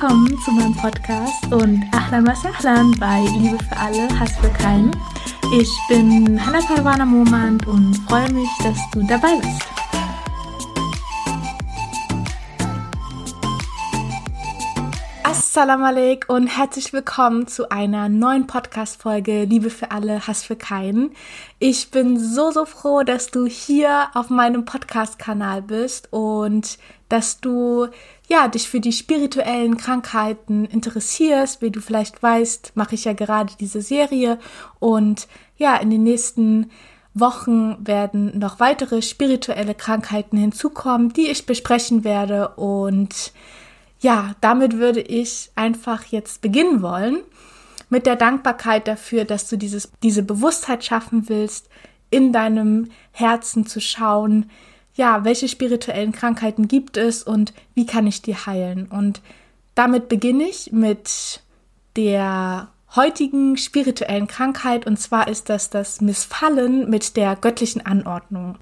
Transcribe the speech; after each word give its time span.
Willkommen 0.00 0.38
zu 0.42 0.50
meinem 0.52 0.74
Podcast 0.74 1.52
und 1.52 1.84
Ahlan 1.92 2.26
was 2.26 2.42
Ahlan 2.46 2.90
bei 2.98 3.20
Liebe 3.36 3.58
für 3.62 3.76
alle, 3.76 4.08
Hass 4.18 4.32
für 4.38 4.48
keinen. 4.48 4.90
Ich 5.54 5.70
bin 5.90 6.40
Hannah 6.42 6.62
Parwana 6.62 7.04
Momand 7.04 7.66
und 7.66 7.94
freue 8.08 8.32
mich, 8.32 8.48
dass 8.62 8.78
du 8.92 9.02
dabei 9.02 9.36
bist. 9.42 9.69
Assalamu 15.60 15.84
alaikum 15.84 16.36
und 16.36 16.46
herzlich 16.46 16.94
willkommen 16.94 17.46
zu 17.46 17.70
einer 17.70 18.08
neuen 18.08 18.46
Podcast-Folge 18.46 19.44
Liebe 19.44 19.68
für 19.68 19.90
alle, 19.90 20.26
Hass 20.26 20.42
für 20.42 20.56
keinen. 20.56 21.10
Ich 21.58 21.90
bin 21.90 22.18
so, 22.18 22.50
so 22.50 22.64
froh, 22.64 23.02
dass 23.02 23.26
du 23.26 23.44
hier 23.44 24.08
auf 24.14 24.30
meinem 24.30 24.64
Podcast-Kanal 24.64 25.60
bist 25.60 26.10
und 26.14 26.78
dass 27.10 27.42
du 27.42 27.88
ja, 28.26 28.48
dich 28.48 28.70
für 28.70 28.80
die 28.80 28.94
spirituellen 28.94 29.76
Krankheiten 29.76 30.64
interessierst. 30.64 31.60
Wie 31.60 31.70
du 31.70 31.82
vielleicht 31.82 32.22
weißt, 32.22 32.72
mache 32.74 32.94
ich 32.94 33.04
ja 33.04 33.12
gerade 33.12 33.52
diese 33.60 33.82
Serie 33.82 34.38
und 34.78 35.28
ja, 35.58 35.76
in 35.76 35.90
den 35.90 36.04
nächsten 36.04 36.70
Wochen 37.12 37.86
werden 37.86 38.38
noch 38.38 38.60
weitere 38.60 39.02
spirituelle 39.02 39.74
Krankheiten 39.74 40.38
hinzukommen, 40.38 41.12
die 41.12 41.28
ich 41.28 41.44
besprechen 41.44 42.02
werde 42.02 42.48
und 42.56 43.34
ja, 44.00 44.34
damit 44.40 44.78
würde 44.78 45.00
ich 45.00 45.50
einfach 45.54 46.04
jetzt 46.06 46.40
beginnen 46.40 46.82
wollen 46.82 47.18
mit 47.90 48.06
der 48.06 48.16
Dankbarkeit 48.16 48.88
dafür, 48.88 49.24
dass 49.24 49.48
du 49.48 49.56
dieses, 49.56 49.90
diese 50.02 50.22
Bewusstheit 50.22 50.84
schaffen 50.84 51.28
willst, 51.28 51.68
in 52.10 52.32
deinem 52.32 52.90
Herzen 53.12 53.66
zu 53.66 53.80
schauen, 53.80 54.50
ja, 54.94 55.24
welche 55.24 55.48
spirituellen 55.48 56.12
Krankheiten 56.12 56.66
gibt 56.68 56.96
es 56.96 57.22
und 57.22 57.52
wie 57.74 57.86
kann 57.86 58.06
ich 58.06 58.22
die 58.22 58.34
heilen? 58.34 58.86
Und 58.86 59.20
damit 59.74 60.08
beginne 60.08 60.44
ich 60.44 60.72
mit 60.72 61.42
der 61.96 62.68
heutigen 62.96 63.56
spirituellen 63.56 64.26
Krankheit 64.26 64.86
und 64.86 64.98
zwar 64.98 65.28
ist 65.28 65.48
das 65.48 65.70
das 65.70 66.00
Missfallen 66.00 66.90
mit 66.90 67.16
der 67.16 67.36
göttlichen 67.36 67.84
Anordnung. 67.86 68.58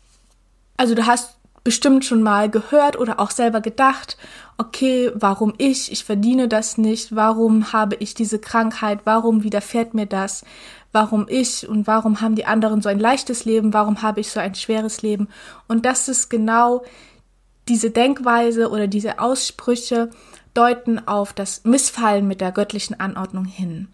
Also 0.76 0.94
du 0.94 1.06
hast 1.06 1.37
bestimmt 1.68 2.06
schon 2.06 2.22
mal 2.22 2.48
gehört 2.48 2.98
oder 2.98 3.20
auch 3.20 3.30
selber 3.30 3.60
gedacht, 3.60 4.16
okay, 4.56 5.10
warum 5.14 5.52
ich? 5.58 5.92
Ich 5.92 6.02
verdiene 6.02 6.48
das 6.48 6.78
nicht. 6.78 7.14
Warum 7.14 7.74
habe 7.74 7.94
ich 7.96 8.14
diese 8.14 8.38
Krankheit? 8.38 9.00
Warum 9.04 9.42
widerfährt 9.42 9.92
mir 9.92 10.06
das? 10.06 10.46
Warum 10.92 11.26
ich 11.28 11.68
und 11.68 11.86
warum 11.86 12.22
haben 12.22 12.36
die 12.36 12.46
anderen 12.46 12.80
so 12.80 12.88
ein 12.88 12.98
leichtes 12.98 13.44
Leben? 13.44 13.74
Warum 13.74 14.00
habe 14.00 14.20
ich 14.20 14.30
so 14.30 14.40
ein 14.40 14.54
schweres 14.54 15.02
Leben? 15.02 15.28
Und 15.66 15.84
das 15.84 16.08
ist 16.08 16.30
genau 16.30 16.84
diese 17.68 17.90
Denkweise 17.90 18.70
oder 18.70 18.86
diese 18.86 19.18
Aussprüche 19.18 20.08
deuten 20.54 21.06
auf 21.06 21.34
das 21.34 21.64
Missfallen 21.64 22.26
mit 22.26 22.40
der 22.40 22.52
göttlichen 22.52 22.98
Anordnung 22.98 23.44
hin. 23.44 23.88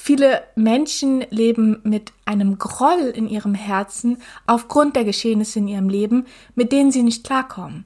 Viele 0.00 0.44
Menschen 0.54 1.24
leben 1.28 1.80
mit 1.82 2.12
einem 2.24 2.56
Groll 2.56 3.12
in 3.14 3.28
ihrem 3.28 3.54
Herzen 3.54 4.18
aufgrund 4.46 4.94
der 4.94 5.04
Geschehnisse 5.04 5.58
in 5.58 5.66
ihrem 5.66 5.88
Leben, 5.88 6.26
mit 6.54 6.70
denen 6.70 6.92
sie 6.92 7.02
nicht 7.02 7.24
klarkommen. 7.24 7.84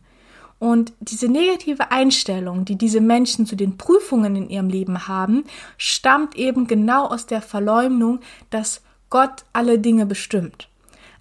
Und 0.59 0.93
diese 1.01 1.27
negative 1.27 1.91
Einstellung, 1.91 2.67
die 2.67 2.77
diese 2.77 3.01
Menschen 3.01 3.47
zu 3.47 3.57
den 3.57 3.79
Prüfungen 3.79 4.37
in 4.37 4.51
ihrem 4.51 4.69
Leben 4.69 5.09
haben, 5.09 5.45
stammt 5.79 6.37
eben 6.37 6.67
genau 6.67 7.07
aus 7.07 7.27
der 7.27 7.43
Verleumdung, 7.43 8.21
dass 8.51 8.83
Gott 9.11 9.45
alle 9.55 9.79
Dinge 9.79 10.07
bestimmt. 10.07 10.69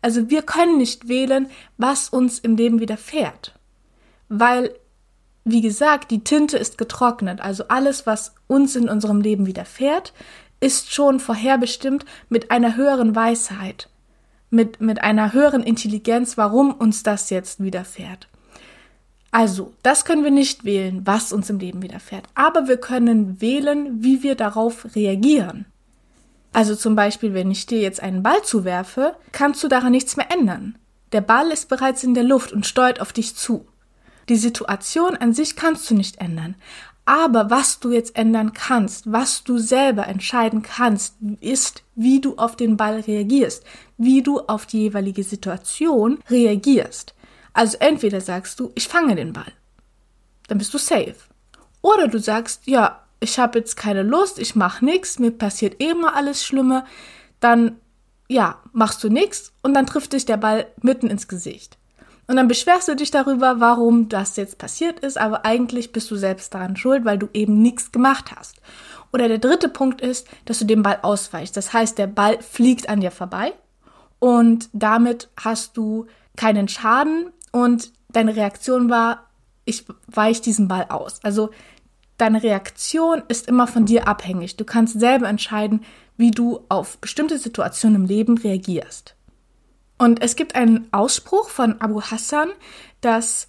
Also 0.02 0.30
wir 0.30 0.44
können 0.44 0.78
nicht 0.78 1.08
wählen, 1.08 1.50
was 1.78 2.10
uns 2.10 2.38
im 2.38 2.58
Leben 2.58 2.80
widerfährt. 2.82 3.58
Weil, 4.28 4.76
wie 5.46 5.62
gesagt, 5.62 6.12
die 6.12 6.24
Tinte 6.24 6.58
ist 6.58 6.78
getrocknet. 6.78 7.42
Also 7.42 7.64
alles, 7.70 8.06
was 8.06 8.36
uns 8.48 8.76
in 8.76 8.90
unserem 8.90 9.22
Leben 9.22 9.48
widerfährt, 9.48 10.14
ist 10.62 10.94
schon 10.94 11.20
vorherbestimmt 11.20 12.06
mit 12.30 12.52
einer 12.52 12.78
höheren 12.78 13.16
Weisheit, 13.16 13.90
mit, 14.50 14.80
mit 14.80 15.02
einer 15.04 15.34
höheren 15.34 15.64
Intelligenz, 15.64 16.38
warum 16.38 16.72
uns 16.72 17.04
das 17.04 17.30
jetzt 17.30 17.62
widerfährt. 17.62 18.30
Also, 19.32 19.74
das 19.82 20.06
können 20.06 20.24
wir 20.24 20.32
nicht 20.32 20.66
wählen, 20.66 21.02
was 21.06 21.34
uns 21.34 21.50
im 21.50 21.60
Leben 21.60 21.82
widerfährt, 21.82 22.26
aber 22.36 22.68
wir 22.68 22.78
können 22.78 23.42
wählen, 23.42 24.04
wie 24.04 24.24
wir 24.24 24.36
darauf 24.36 24.94
reagieren. 24.96 25.66
Also 26.54 26.76
zum 26.76 26.96
Beispiel, 26.96 27.34
wenn 27.34 27.50
ich 27.50 27.66
dir 27.66 27.80
jetzt 27.80 28.04
einen 28.04 28.24
Ball 28.24 28.42
zuwerfe, 28.44 29.16
kannst 29.32 29.64
du 29.64 29.70
daran 29.70 29.92
nichts 29.92 30.18
mehr 30.18 30.32
ändern. 30.32 30.78
Der 31.14 31.22
Ball 31.22 31.50
ist 31.50 31.70
bereits 31.70 32.04
in 32.04 32.14
der 32.14 32.24
Luft 32.24 32.52
und 32.52 32.66
steuert 32.66 33.00
auf 33.00 33.14
dich 33.14 33.36
zu. 33.36 33.66
Die 34.30 34.36
Situation 34.36 35.16
an 35.16 35.34
sich 35.34 35.56
kannst 35.56 35.90
du 35.90 35.96
nicht 35.96 36.20
ändern, 36.20 36.56
aber 37.12 37.50
was 37.50 37.82
du 37.82 37.92
jetzt 37.92 38.16
ändern 38.16 38.54
kannst, 38.54 39.12
was 39.12 39.44
du 39.44 39.58
selber 39.58 40.08
entscheiden 40.08 40.62
kannst, 40.62 41.18
ist, 41.42 41.84
wie 41.94 42.22
du 42.22 42.38
auf 42.38 42.56
den 42.56 42.78
Ball 42.78 43.02
reagierst, 43.02 43.66
wie 43.98 44.24
du 44.24 44.40
auf 44.40 44.66
die 44.66 44.84
jeweilige 44.84 45.24
Situation 45.24 46.20
reagierst. 46.30 47.14
Also 47.52 47.76
entweder 47.82 48.22
sagst 48.22 48.62
du, 48.62 48.72
ich 48.76 48.88
fange 48.88 49.16
den 49.16 49.34
Ball, 49.34 49.52
dann 50.48 50.58
bist 50.58 50.74
du 50.74 50.78
safe. 50.78 51.16
Oder 51.82 52.08
du 52.08 52.18
sagst, 52.18 52.66
ja, 52.66 53.04
ich 53.20 53.38
habe 53.38 53.60
jetzt 53.60 53.76
keine 53.76 54.04
Lust, 54.04 54.40
ich 54.40 54.56
mache 54.56 54.86
nichts, 54.86 55.20
mir 55.20 55.32
passiert 55.32 55.82
eh 55.82 55.90
immer 55.90 56.16
alles 56.16 56.46
Schlimme, 56.46 56.86
dann 57.42 57.76
ja, 58.30 58.62
machst 58.72 59.04
du 59.04 59.10
nichts 59.10 59.52
und 59.64 59.74
dann 59.74 59.86
trifft 59.86 60.14
dich 60.14 60.24
der 60.24 60.38
Ball 60.38 60.66
mitten 60.82 61.10
ins 61.10 61.28
Gesicht. 61.28 61.78
Und 62.32 62.38
dann 62.38 62.48
beschwerst 62.48 62.88
du 62.88 62.96
dich 62.96 63.12
darüber, 63.12 63.60
warum 63.60 64.08
das 64.08 64.38
jetzt 64.38 64.58
passiert 64.58 65.02
ist, 65.02 65.18
aber 65.18 65.44
eigentlich 65.44 65.92
bist 65.92 66.10
du 66.10 66.16
selbst 66.16 66.54
daran 66.54 66.78
schuld, 66.78 67.04
weil 67.04 67.18
du 67.18 67.28
eben 67.34 67.62
nichts 67.62 67.92
gemacht 67.92 68.32
hast. 68.34 68.62
Oder 69.12 69.28
der 69.28 69.38
dritte 69.38 69.68
Punkt 69.68 70.00
ist, 70.00 70.30
dass 70.46 70.60
du 70.60 70.64
dem 70.64 70.82
Ball 70.82 71.00
ausweichst. 71.02 71.58
Das 71.58 71.74
heißt, 71.74 71.98
der 71.98 72.08
Ball 72.08 72.42
fliegt 72.42 72.88
an 72.88 73.02
dir 73.02 73.12
vorbei 73.12 73.52
und 74.20 74.70
damit 74.72 75.30
hast 75.44 75.76
du 75.76 76.06
keinen 76.38 76.70
Schaden 76.70 77.34
und 77.52 77.92
deine 78.08 78.34
Reaktion 78.34 78.90
war, 78.90 79.26
ich 79.66 79.84
weiche 80.08 80.42
diesen 80.42 80.70
Ball 80.70 80.86
aus. 80.88 81.20
Also 81.24 81.50
deine 82.16 82.42
Reaktion 82.44 83.24
ist 83.28 83.50
immer 83.50 83.68
von 83.68 83.86
dir 83.86 84.08
abhängig. 84.08 84.56
Du 84.56 84.64
kannst 84.64 84.98
selber 84.98 85.28
entscheiden, 85.28 85.84
wie 86.16 86.32
du 86.32 86.62
auf 86.70 86.98
bestimmte 87.00 87.38
Situationen 87.40 88.04
im 88.04 88.08
Leben 88.08 88.38
reagierst. 88.38 89.16
Und 90.02 90.24
es 90.24 90.36
gibt 90.36 90.56
einen 90.56 90.88
Ausspruch 90.92 91.50
von 91.50 91.80
Abu 91.80 92.02
Hassan, 92.02 92.50
dass 93.02 93.48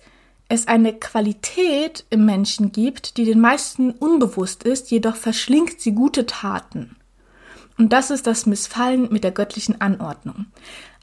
es 0.51 0.69
eine 0.69 0.93
Qualität 0.93 2.05
im 2.11 2.27
Menschen 2.27 2.73
gibt, 2.73 3.17
die 3.17 3.25
den 3.25 3.41
meisten 3.41 3.91
unbewusst 3.91 4.63
ist, 4.63 4.91
jedoch 4.91 5.17
verschlingt 5.17 5.81
sie 5.81 5.93
gute 5.93 6.27
Taten. 6.27 6.97
Und 7.79 7.95
das 7.95 8.11
ist 8.11 8.27
das 8.27 8.45
Missfallen 8.45 9.11
mit 9.11 9.25
der 9.25 9.31
göttlichen 9.31 9.81
Anordnung. 9.81 10.45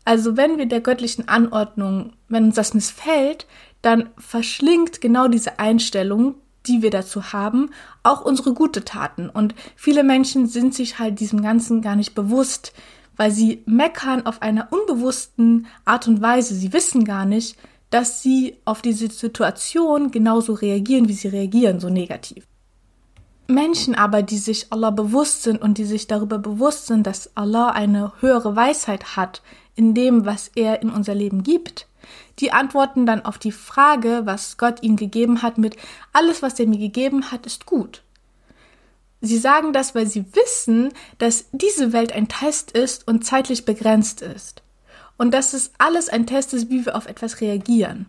Also 0.05 0.37
wenn 0.37 0.59
wir 0.59 0.67
der 0.67 0.81
göttlichen 0.81 1.27
Anordnung, 1.27 2.13
wenn 2.27 2.43
uns 2.43 2.55
das 2.55 2.75
missfällt, 2.75 3.47
dann 3.81 4.11
verschlingt 4.19 5.01
genau 5.01 5.27
diese 5.27 5.57
Einstellung, 5.57 6.35
die 6.67 6.83
wir 6.83 6.91
dazu 6.91 7.33
haben, 7.33 7.71
auch 8.03 8.21
unsere 8.21 8.53
gute 8.53 8.85
Taten. 8.85 9.31
Und 9.31 9.55
viele 9.75 10.03
Menschen 10.03 10.45
sind 10.45 10.75
sich 10.75 10.99
halt 10.99 11.19
diesem 11.19 11.41
Ganzen 11.41 11.81
gar 11.81 11.95
nicht 11.95 12.13
bewusst, 12.13 12.71
weil 13.19 13.31
sie 13.31 13.63
meckern 13.65 14.25
auf 14.25 14.41
einer 14.41 14.69
unbewussten 14.71 15.67
Art 15.83 16.07
und 16.07 16.21
Weise. 16.21 16.55
Sie 16.55 16.71
wissen 16.71 17.03
gar 17.03 17.25
nicht, 17.25 17.57
dass 17.89 18.23
sie 18.23 18.55
auf 18.63 18.81
diese 18.81 19.09
Situation 19.09 20.09
genauso 20.09 20.53
reagieren, 20.53 21.09
wie 21.09 21.13
sie 21.13 21.27
reagieren, 21.27 21.81
so 21.81 21.89
negativ. 21.89 22.47
Menschen 23.45 23.93
aber, 23.93 24.23
die 24.23 24.37
sich 24.37 24.67
Allah 24.71 24.91
bewusst 24.91 25.43
sind 25.43 25.61
und 25.61 25.77
die 25.77 25.83
sich 25.83 26.07
darüber 26.07 26.37
bewusst 26.37 26.87
sind, 26.87 27.05
dass 27.05 27.35
Allah 27.35 27.71
eine 27.71 28.13
höhere 28.21 28.55
Weisheit 28.55 29.17
hat 29.17 29.41
in 29.75 29.93
dem, 29.93 30.25
was 30.25 30.49
er 30.55 30.81
in 30.81 30.89
unser 30.89 31.13
Leben 31.13 31.43
gibt, 31.43 31.87
die 32.39 32.53
antworten 32.53 33.05
dann 33.05 33.25
auf 33.25 33.37
die 33.37 33.51
Frage, 33.51 34.21
was 34.23 34.57
Gott 34.57 34.81
ihnen 34.81 34.95
gegeben 34.95 35.41
hat, 35.41 35.57
mit 35.57 35.75
alles, 36.13 36.41
was 36.41 36.57
er 36.57 36.67
mir 36.67 36.79
gegeben 36.79 37.33
hat, 37.33 37.45
ist 37.45 37.65
gut. 37.65 38.01
Sie 39.21 39.37
sagen 39.37 39.73
das, 39.73 39.95
weil 39.95 40.07
sie 40.07 40.25
wissen, 40.33 40.93
dass 41.17 41.45
diese 41.51 41.91
Welt 41.91 42.13
ein 42.13 42.27
Test 42.27 42.71
ist 42.71 43.07
und 43.07 43.25
zeitlich 43.25 43.65
begrenzt 43.65 44.21
ist. 44.21 44.63
Und 45.17 45.33
dass 45.33 45.53
es 45.53 45.71
alles 45.77 46.07
ein 46.07 46.25
Test 46.25 46.53
ist, 46.53 46.69
wie 46.69 46.85
wir 46.85 46.95
auf 46.95 47.07
etwas 47.07 47.41
reagieren. 47.41 48.05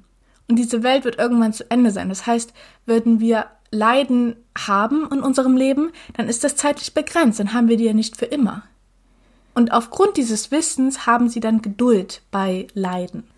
Und 0.48 0.56
diese 0.56 0.82
Welt 0.82 1.04
wird 1.04 1.18
irgendwann 1.18 1.52
zu 1.52 1.68
Ende 1.70 1.90
sein. 1.90 2.08
Das 2.08 2.26
heißt, 2.26 2.52
würden 2.86 3.20
wir 3.20 3.46
Leiden 3.70 4.36
haben 4.58 5.08
in 5.12 5.20
unserem 5.20 5.56
Leben, 5.56 5.92
dann 6.14 6.28
ist 6.28 6.42
das 6.42 6.56
zeitlich 6.56 6.92
begrenzt, 6.92 7.38
dann 7.38 7.52
haben 7.52 7.68
wir 7.68 7.76
die 7.76 7.84
ja 7.84 7.92
nicht 7.92 8.16
für 8.16 8.26
immer. 8.26 8.64
Und 9.54 9.72
aufgrund 9.72 10.16
dieses 10.16 10.50
Wissens 10.50 11.06
haben 11.06 11.28
sie 11.28 11.40
dann 11.40 11.62
Geduld 11.62 12.22
bei 12.30 12.66
Leiden. 12.74 13.29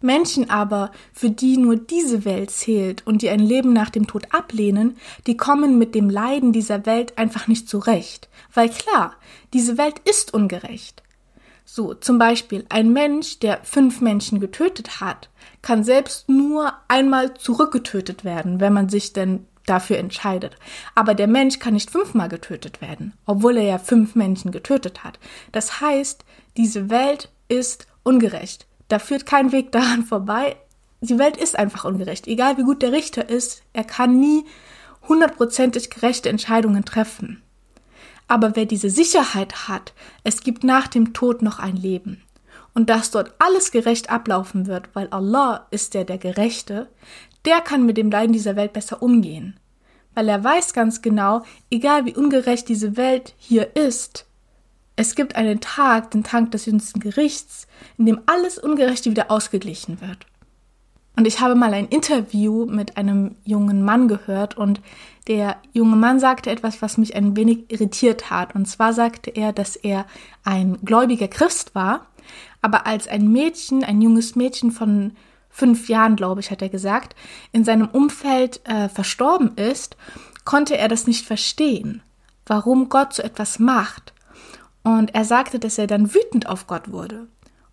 Menschen 0.00 0.48
aber, 0.48 0.92
für 1.12 1.30
die 1.30 1.56
nur 1.56 1.76
diese 1.76 2.24
Welt 2.24 2.50
zählt 2.50 3.06
und 3.06 3.22
die 3.22 3.30
ein 3.30 3.40
Leben 3.40 3.72
nach 3.72 3.90
dem 3.90 4.06
Tod 4.06 4.32
ablehnen, 4.32 4.96
die 5.26 5.36
kommen 5.36 5.78
mit 5.78 5.94
dem 5.94 6.08
Leiden 6.08 6.52
dieser 6.52 6.86
Welt 6.86 7.18
einfach 7.18 7.48
nicht 7.48 7.68
zurecht. 7.68 8.28
Weil 8.54 8.68
klar, 8.68 9.14
diese 9.52 9.78
Welt 9.78 10.00
ist 10.04 10.32
ungerecht. 10.34 11.02
So, 11.64 11.92
zum 11.92 12.18
Beispiel 12.18 12.64
ein 12.70 12.92
Mensch, 12.92 13.40
der 13.40 13.60
fünf 13.62 14.00
Menschen 14.00 14.40
getötet 14.40 15.00
hat, 15.00 15.28
kann 15.60 15.84
selbst 15.84 16.28
nur 16.28 16.72
einmal 16.88 17.34
zurückgetötet 17.34 18.24
werden, 18.24 18.58
wenn 18.60 18.72
man 18.72 18.88
sich 18.88 19.12
denn 19.12 19.46
dafür 19.66 19.98
entscheidet. 19.98 20.56
Aber 20.94 21.14
der 21.14 21.26
Mensch 21.26 21.58
kann 21.58 21.74
nicht 21.74 21.90
fünfmal 21.90 22.28
getötet 22.28 22.80
werden, 22.80 23.12
obwohl 23.26 23.58
er 23.58 23.64
ja 23.64 23.78
fünf 23.78 24.14
Menschen 24.14 24.50
getötet 24.50 25.04
hat. 25.04 25.18
Das 25.52 25.80
heißt, 25.80 26.24
diese 26.56 26.88
Welt 26.88 27.30
ist 27.48 27.86
ungerecht. 28.02 28.66
Da 28.88 28.98
führt 28.98 29.26
kein 29.26 29.52
Weg 29.52 29.72
daran 29.72 30.04
vorbei. 30.04 30.56
Die 31.00 31.18
Welt 31.18 31.36
ist 31.36 31.58
einfach 31.58 31.84
ungerecht. 31.84 32.26
Egal 32.26 32.56
wie 32.58 32.64
gut 32.64 32.82
der 32.82 32.92
Richter 32.92 33.28
ist, 33.28 33.62
er 33.72 33.84
kann 33.84 34.18
nie 34.18 34.44
hundertprozentig 35.08 35.90
gerechte 35.90 36.28
Entscheidungen 36.28 36.84
treffen. 36.84 37.42
Aber 38.26 38.56
wer 38.56 38.66
diese 38.66 38.90
Sicherheit 38.90 39.68
hat, 39.68 39.94
es 40.24 40.42
gibt 40.42 40.64
nach 40.64 40.88
dem 40.88 41.14
Tod 41.14 41.40
noch 41.40 41.58
ein 41.58 41.76
Leben 41.76 42.22
und 42.74 42.90
dass 42.90 43.10
dort 43.10 43.34
alles 43.40 43.72
gerecht 43.72 44.08
ablaufen 44.08 44.68
wird, 44.68 44.90
weil 44.92 45.08
Allah 45.08 45.66
ist 45.72 45.94
der 45.94 46.04
der 46.04 46.18
Gerechte, 46.18 46.88
der 47.44 47.60
kann 47.60 47.84
mit 47.84 47.96
dem 47.96 48.08
Leiden 48.08 48.32
dieser 48.32 48.54
Welt 48.54 48.72
besser 48.72 49.02
umgehen. 49.02 49.58
Weil 50.14 50.28
er 50.28 50.44
weiß 50.44 50.74
ganz 50.74 51.02
genau, 51.02 51.42
egal 51.70 52.04
wie 52.04 52.14
ungerecht 52.14 52.68
diese 52.68 52.96
Welt 52.96 53.34
hier 53.36 53.74
ist, 53.74 54.27
es 54.98 55.14
gibt 55.14 55.36
einen 55.36 55.60
Tag, 55.60 56.10
den 56.10 56.24
Tag 56.24 56.50
des 56.50 56.66
jüngsten 56.66 56.98
Gerichts, 56.98 57.68
in 57.98 58.06
dem 58.06 58.20
alles 58.26 58.58
Ungerechte 58.58 59.12
wieder 59.12 59.30
ausgeglichen 59.30 60.00
wird. 60.00 60.26
Und 61.14 61.24
ich 61.24 61.38
habe 61.38 61.54
mal 61.54 61.72
ein 61.72 61.86
Interview 61.86 62.66
mit 62.66 62.96
einem 62.96 63.36
jungen 63.44 63.84
Mann 63.84 64.08
gehört 64.08 64.56
und 64.56 64.80
der 65.28 65.56
junge 65.72 65.94
Mann 65.94 66.18
sagte 66.18 66.50
etwas, 66.50 66.82
was 66.82 66.98
mich 66.98 67.14
ein 67.14 67.36
wenig 67.36 67.70
irritiert 67.70 68.28
hat. 68.28 68.56
Und 68.56 68.66
zwar 68.66 68.92
sagte 68.92 69.30
er, 69.30 69.52
dass 69.52 69.76
er 69.76 70.04
ein 70.42 70.78
gläubiger 70.84 71.28
Christ 71.28 71.76
war, 71.76 72.06
aber 72.60 72.84
als 72.88 73.06
ein 73.06 73.30
Mädchen, 73.30 73.84
ein 73.84 74.02
junges 74.02 74.34
Mädchen 74.34 74.72
von 74.72 75.12
fünf 75.48 75.88
Jahren, 75.88 76.16
glaube 76.16 76.40
ich, 76.40 76.50
hat 76.50 76.60
er 76.60 76.70
gesagt, 76.70 77.14
in 77.52 77.62
seinem 77.62 77.86
Umfeld 77.86 78.60
äh, 78.64 78.88
verstorben 78.88 79.54
ist, 79.54 79.96
konnte 80.44 80.76
er 80.76 80.88
das 80.88 81.06
nicht 81.06 81.24
verstehen, 81.24 82.02
warum 82.46 82.88
Gott 82.88 83.14
so 83.14 83.22
etwas 83.22 83.60
macht. 83.60 84.12
Und 84.82 85.14
er 85.14 85.24
sagte, 85.24 85.58
dass 85.58 85.78
er 85.78 85.86
dann 85.86 86.14
wütend 86.14 86.48
auf 86.48 86.66
Gott 86.66 86.90
wurde. 86.90 87.26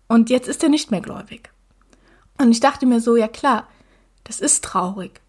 Und 0.08 0.30
jetzt 0.30 0.48
ist 0.48 0.62
er 0.62 0.68
nicht 0.68 0.90
mehr 0.90 1.00
gläubig. 1.00 1.50
Und 2.38 2.50
ich 2.50 2.60
dachte 2.60 2.86
mir 2.86 3.00
so, 3.00 3.16
ja 3.16 3.28
klar, 3.28 3.66
das 4.24 4.40
ist 4.40 4.64
traurig. 4.64 5.20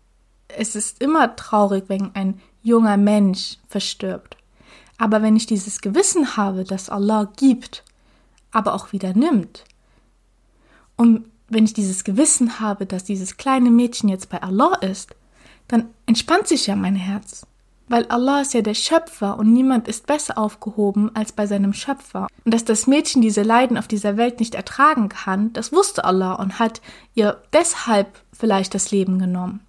Es 0.47 0.75
ist 0.75 1.01
immer 1.01 1.35
traurig, 1.35 1.85
wenn 1.87 2.13
ein 2.15 2.41
junger 2.63 2.97
Mensch 2.97 3.57
verstirbt. 3.67 4.37
Aber 4.97 5.21
wenn 5.21 5.35
ich 5.35 5.45
dieses 5.45 5.81
Gewissen 5.81 6.37
habe, 6.37 6.63
dass 6.63 6.89
Allah 6.89 7.31
gibt, 7.37 7.83
aber 8.51 8.73
auch 8.73 8.91
wieder 8.91 9.13
nimmt, 9.13 9.63
und 10.95 11.29
wenn 11.47 11.65
ich 11.65 11.73
dieses 11.73 12.03
Gewissen 12.03 12.59
habe, 12.59 12.85
dass 12.85 13.03
dieses 13.03 13.37
kleine 13.37 13.69
Mädchen 13.69 14.09
jetzt 14.09 14.29
bei 14.29 14.41
Allah 14.41 14.75
ist, 14.81 15.15
dann 15.67 15.89
entspannt 16.05 16.47
sich 16.47 16.67
ja 16.67 16.75
mein 16.75 16.95
Herz. 16.95 17.45
Weil 17.89 18.05
Allah 18.07 18.41
ist 18.41 18.53
ja 18.53 18.61
der 18.61 18.73
Schöpfer 18.73 19.37
und 19.37 19.53
niemand 19.53 19.87
ist 19.87 20.07
besser 20.07 20.37
aufgehoben 20.37 21.09
als 21.15 21.31
bei 21.31 21.47
seinem 21.47 21.73
Schöpfer. 21.73 22.27
Und 22.43 22.53
dass 22.53 22.65
das 22.65 22.85
Mädchen 22.85 23.21
diese 23.21 23.43
Leiden 23.43 23.77
auf 23.77 23.87
dieser 23.87 24.17
Welt 24.17 24.39
nicht 24.39 24.55
ertragen 24.55 25.07
kann, 25.09 25.53
das 25.53 25.71
wusste 25.71 26.03
Allah 26.03 26.33
und 26.33 26.59
hat 26.59 26.81
ihr 27.13 27.41
deshalb 27.53 28.21
vielleicht 28.33 28.73
das 28.73 28.91
Leben 28.91 29.19
genommen. 29.19 29.61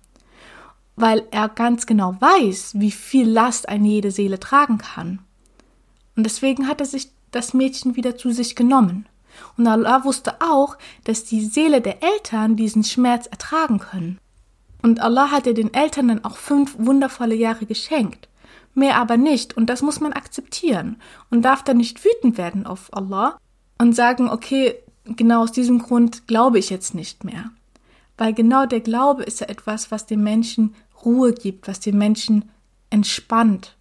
Weil 0.96 1.24
er 1.30 1.48
ganz 1.48 1.86
genau 1.86 2.16
weiß, 2.18 2.72
wie 2.74 2.90
viel 2.90 3.28
Last 3.28 3.68
eine 3.68 3.86
jede 3.86 4.10
Seele 4.10 4.40
tragen 4.40 4.78
kann. 4.78 5.20
Und 6.16 6.24
deswegen 6.24 6.66
hat 6.66 6.80
er 6.80 6.86
sich 6.86 7.12
das 7.30 7.54
Mädchen 7.54 7.94
wieder 7.94 8.16
zu 8.16 8.32
sich 8.32 8.56
genommen. 8.56 9.06
Und 9.56 9.68
Allah 9.68 10.04
wusste 10.04 10.40
auch, 10.40 10.76
dass 11.04 11.24
die 11.24 11.44
Seele 11.44 11.80
der 11.80 12.02
Eltern 12.02 12.56
diesen 12.56 12.82
Schmerz 12.82 13.26
ertragen 13.26 13.78
können. 13.78 14.18
Und 14.82 15.00
Allah 15.00 15.30
hat 15.30 15.46
den 15.46 15.74
Eltern 15.74 16.08
dann 16.08 16.24
auch 16.24 16.36
fünf 16.36 16.76
wundervolle 16.78 17.34
Jahre 17.34 17.66
geschenkt. 17.66 18.28
Mehr 18.74 18.96
aber 18.96 19.16
nicht. 19.16 19.56
Und 19.56 19.66
das 19.66 19.82
muss 19.82 20.00
man 20.00 20.12
akzeptieren. 20.12 20.96
Und 21.30 21.42
darf 21.42 21.64
dann 21.64 21.78
nicht 21.78 22.04
wütend 22.04 22.38
werden 22.38 22.66
auf 22.66 22.92
Allah 22.92 23.38
und 23.78 23.94
sagen, 23.94 24.28
okay, 24.28 24.76
genau 25.04 25.42
aus 25.42 25.52
diesem 25.52 25.80
Grund 25.80 26.26
glaube 26.26 26.58
ich 26.58 26.70
jetzt 26.70 26.94
nicht 26.94 27.24
mehr. 27.24 27.50
Weil 28.16 28.34
genau 28.34 28.66
der 28.66 28.80
Glaube 28.80 29.22
ist 29.22 29.40
ja 29.40 29.48
etwas, 29.48 29.90
was 29.90 30.06
dem 30.06 30.22
Menschen 30.22 30.74
Ruhe 31.04 31.32
gibt, 31.32 31.68
was 31.68 31.80
den 31.80 31.98
Menschen 31.98 32.50
entspannt 32.90 33.76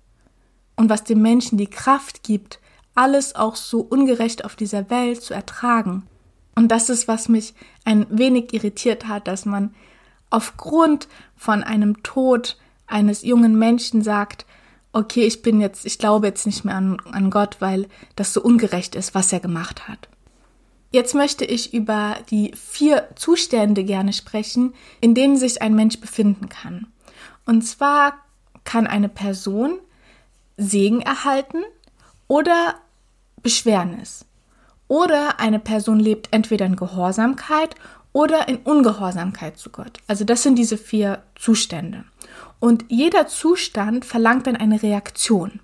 und 0.76 0.90
was 0.90 1.04
dem 1.04 1.22
Menschen 1.22 1.58
die 1.58 1.70
Kraft 1.70 2.24
gibt, 2.24 2.60
alles 2.96 3.36
auch 3.36 3.56
so 3.56 3.82
ungerecht 3.82 4.46
auf 4.46 4.56
dieser 4.56 4.90
Welt 4.90 5.22
zu 5.22 5.34
ertragen. 5.34 6.08
Und 6.56 6.70
das 6.70 6.90
ist, 6.90 7.08
was 7.08 7.30
mich 7.30 7.54
ein 7.86 8.08
wenig 8.10 8.54
irritiert 8.54 9.08
hat, 9.08 9.28
dass 9.28 9.46
man 9.46 9.76
aufgrund 10.29 11.07
von 11.35 11.63
einem 11.63 12.03
Tod 12.03 12.57
eines 12.88 13.21
jungen 13.24 13.57
Menschen 13.57 14.01
sagt, 14.01 14.45
okay, 14.94 15.25
ich 15.25 15.41
bin 15.41 15.62
jetzt, 15.62 15.85
ich 15.85 16.00
glaube 16.00 16.27
jetzt 16.27 16.45
nicht 16.45 16.65
mehr 16.65 16.75
an, 16.75 17.00
an 17.12 17.29
Gott, 17.29 17.57
weil 17.59 17.88
das 18.15 18.33
so 18.33 18.41
ungerecht 18.41 18.95
ist, 18.95 19.13
was 19.13 19.31
er 19.31 19.39
gemacht 19.39 19.88
hat. 19.88 20.09
Jetzt 20.91 21.13
möchte 21.13 21.45
ich 21.45 21.74
über 21.74 22.15
die 22.29 22.53
vier 22.56 23.09
Zustände 23.15 23.83
gerne 23.83 24.13
sprechen, 24.13 24.74
in 25.01 25.13
denen 25.13 25.38
sich 25.38 25.62
ein 25.62 25.75
Mensch 25.75 26.00
befinden 26.00 26.50
kann. 26.50 26.88
Und 27.45 27.62
zwar 27.63 28.13
kann 28.63 28.88
eine 28.88 29.09
Person 29.09 29.79
Segen 30.57 31.01
erhalten 31.01 31.63
oder 32.27 32.75
Beschwernis. 33.44 34.25
Oder 34.88 35.39
eine 35.39 35.59
Person 35.59 36.00
lebt 36.00 36.29
entweder 36.31 36.65
in 36.65 36.77
Gehorsamkeit 36.77 37.75
oder 38.18 38.48
in 38.48 38.58
Ungehorsamkeit 38.58 39.60
zu 39.60 39.69
Gott. 39.69 40.00
Also 40.08 40.24
das 40.24 40.42
sind 40.42 40.56
diese 40.56 40.75
vier 40.75 41.22
Zustände. 41.36 42.04
Und 42.60 42.86
jeder 42.88 43.28
Zustand 43.28 44.06
verlangt 44.06 44.48
dann 44.48 44.56
eine 44.56 44.81
Reaktion. 44.81 45.60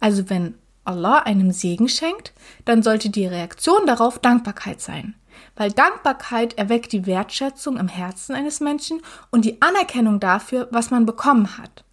Also 0.00 0.28
wenn 0.28 0.54
Allah 0.84 1.20
einem 1.20 1.52
Segen 1.52 1.88
schenkt, 1.88 2.32
dann 2.64 2.82
sollte 2.82 3.08
die 3.08 3.28
Reaktion 3.28 3.86
darauf 3.86 4.18
Dankbarkeit 4.18 4.80
sein. 4.80 5.14
Weil 5.54 5.70
Dankbarkeit 5.70 6.58
erweckt 6.58 6.90
die 6.90 7.06
Wertschätzung 7.06 7.76
im 7.76 7.86
Herzen 7.86 8.34
eines 8.34 8.58
Menschen 8.58 9.00
und 9.30 9.44
die 9.44 9.62
Anerkennung 9.62 10.18
dafür, 10.18 10.66
was 10.72 10.90
man 10.90 11.06
bekommen 11.06 11.56
hat. 11.56 11.84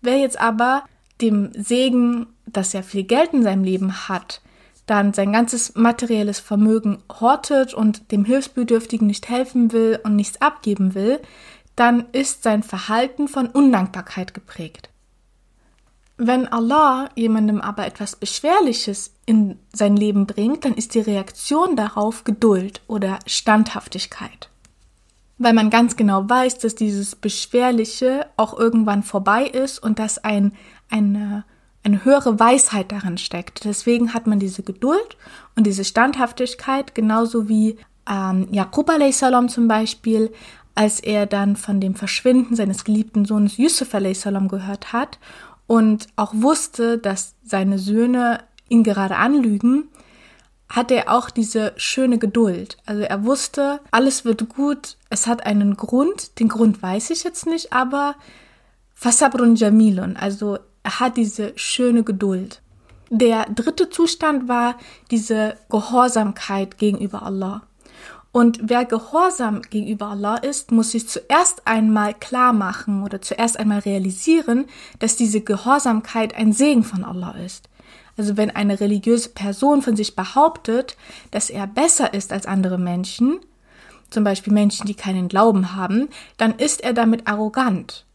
Wer 0.00 0.18
jetzt 0.18 0.40
aber 0.40 0.84
dem 1.20 1.50
Segen, 1.54 2.28
das 2.46 2.72
er 2.72 2.84
viel 2.84 3.02
Geld 3.02 3.32
in 3.32 3.42
seinem 3.42 3.64
Leben 3.64 4.08
hat, 4.08 4.42
dann 4.88 5.12
sein 5.12 5.32
ganzes 5.32 5.74
materielles 5.74 6.40
Vermögen 6.40 6.98
hortet 7.20 7.74
und 7.74 8.10
dem 8.10 8.24
Hilfsbedürftigen 8.24 9.06
nicht 9.06 9.28
helfen 9.28 9.72
will 9.72 10.00
und 10.02 10.16
nichts 10.16 10.40
abgeben 10.40 10.94
will, 10.94 11.20
dann 11.76 12.06
ist 12.12 12.42
sein 12.42 12.62
Verhalten 12.62 13.28
von 13.28 13.46
Undankbarkeit 13.46 14.34
geprägt. 14.34 14.90
Wenn 16.16 16.48
Allah 16.48 17.10
jemandem 17.14 17.60
aber 17.60 17.86
etwas 17.86 18.16
Beschwerliches 18.16 19.12
in 19.24 19.56
sein 19.72 19.96
Leben 19.96 20.26
bringt, 20.26 20.64
dann 20.64 20.74
ist 20.74 20.94
die 20.94 21.00
Reaktion 21.00 21.76
darauf 21.76 22.24
Geduld 22.24 22.80
oder 22.88 23.20
Standhaftigkeit. 23.26 24.48
Weil 25.38 25.52
man 25.52 25.70
ganz 25.70 25.94
genau 25.94 26.28
weiß, 26.28 26.58
dass 26.58 26.74
dieses 26.74 27.14
Beschwerliche 27.14 28.26
auch 28.36 28.58
irgendwann 28.58 29.04
vorbei 29.04 29.44
ist 29.44 29.80
und 29.80 30.00
dass 30.00 30.18
ein, 30.18 30.52
eine 30.90 31.44
eine 31.84 32.04
höhere 32.04 32.38
Weisheit 32.38 32.92
darin 32.92 33.18
steckt. 33.18 33.64
Deswegen 33.64 34.14
hat 34.14 34.26
man 34.26 34.38
diese 34.38 34.62
Geduld 34.62 35.16
und 35.56 35.66
diese 35.66 35.84
Standhaftigkeit, 35.84 36.94
genauso 36.94 37.48
wie 37.48 37.78
ähm, 38.08 38.48
Jakub 38.50 38.90
salam 39.12 39.48
zum 39.48 39.68
Beispiel, 39.68 40.32
als 40.74 41.00
er 41.00 41.26
dann 41.26 41.56
von 41.56 41.80
dem 41.80 41.94
Verschwinden 41.94 42.54
seines 42.54 42.84
geliebten 42.84 43.24
Sohnes 43.24 43.56
Yusuf 43.56 43.90
salam 43.90 44.48
gehört 44.48 44.92
hat 44.92 45.18
und 45.66 46.06
auch 46.16 46.32
wusste, 46.34 46.98
dass 46.98 47.34
seine 47.42 47.78
Söhne 47.78 48.44
ihn 48.68 48.84
gerade 48.84 49.16
anlügen, 49.16 49.88
hat 50.68 50.90
er 50.90 51.10
auch 51.10 51.30
diese 51.30 51.72
schöne 51.76 52.18
Geduld. 52.18 52.76
Also 52.84 53.02
er 53.02 53.24
wusste, 53.24 53.80
alles 53.90 54.24
wird 54.24 54.48
gut, 54.48 54.96
es 55.10 55.26
hat 55.26 55.46
einen 55.46 55.76
Grund, 55.76 56.38
den 56.38 56.48
Grund 56.48 56.82
weiß 56.82 57.10
ich 57.10 57.24
jetzt 57.24 57.46
nicht, 57.46 57.72
aber 57.72 58.14
Fasabrun 58.94 59.56
Jamilun, 59.56 60.16
also 60.16 60.58
er 60.88 61.00
hat 61.00 61.18
diese 61.18 61.52
schöne 61.56 62.02
Geduld. 62.02 62.62
Der 63.10 63.44
dritte 63.44 63.90
Zustand 63.90 64.48
war 64.48 64.78
diese 65.10 65.58
Gehorsamkeit 65.68 66.78
gegenüber 66.78 67.24
Allah. 67.24 67.60
Und 68.32 68.58
wer 68.62 68.86
gehorsam 68.86 69.60
gegenüber 69.60 70.06
Allah 70.06 70.36
ist, 70.36 70.72
muss 70.72 70.92
sich 70.92 71.06
zuerst 71.06 71.66
einmal 71.66 72.14
klar 72.14 72.54
machen 72.54 73.02
oder 73.02 73.20
zuerst 73.20 73.58
einmal 73.58 73.80
realisieren, 73.80 74.64
dass 74.98 75.14
diese 75.16 75.42
Gehorsamkeit 75.42 76.34
ein 76.34 76.54
Segen 76.54 76.84
von 76.84 77.04
Allah 77.04 77.32
ist. 77.32 77.68
Also 78.16 78.38
wenn 78.38 78.50
eine 78.50 78.80
religiöse 78.80 79.28
Person 79.28 79.82
von 79.82 79.94
sich 79.94 80.16
behauptet, 80.16 80.96
dass 81.30 81.50
er 81.50 81.66
besser 81.66 82.14
ist 82.14 82.32
als 82.32 82.46
andere 82.46 82.78
Menschen, 82.78 83.40
zum 84.08 84.24
Beispiel 84.24 84.54
Menschen, 84.54 84.86
die 84.86 84.94
keinen 84.94 85.28
Glauben 85.28 85.74
haben, 85.76 86.08
dann 86.38 86.54
ist 86.54 86.82
er 86.82 86.94
damit 86.94 87.26
arrogant. 87.26 88.06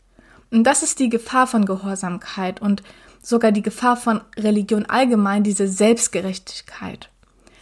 Und 0.53 0.65
das 0.65 0.83
ist 0.83 0.99
die 0.99 1.09
Gefahr 1.09 1.47
von 1.47 1.65
Gehorsamkeit 1.65 2.61
und 2.61 2.83
sogar 3.23 3.51
die 3.51 3.63
Gefahr 3.63 3.97
von 3.97 4.21
Religion 4.37 4.85
allgemein, 4.85 5.43
diese 5.43 5.67
Selbstgerechtigkeit. 5.67 7.09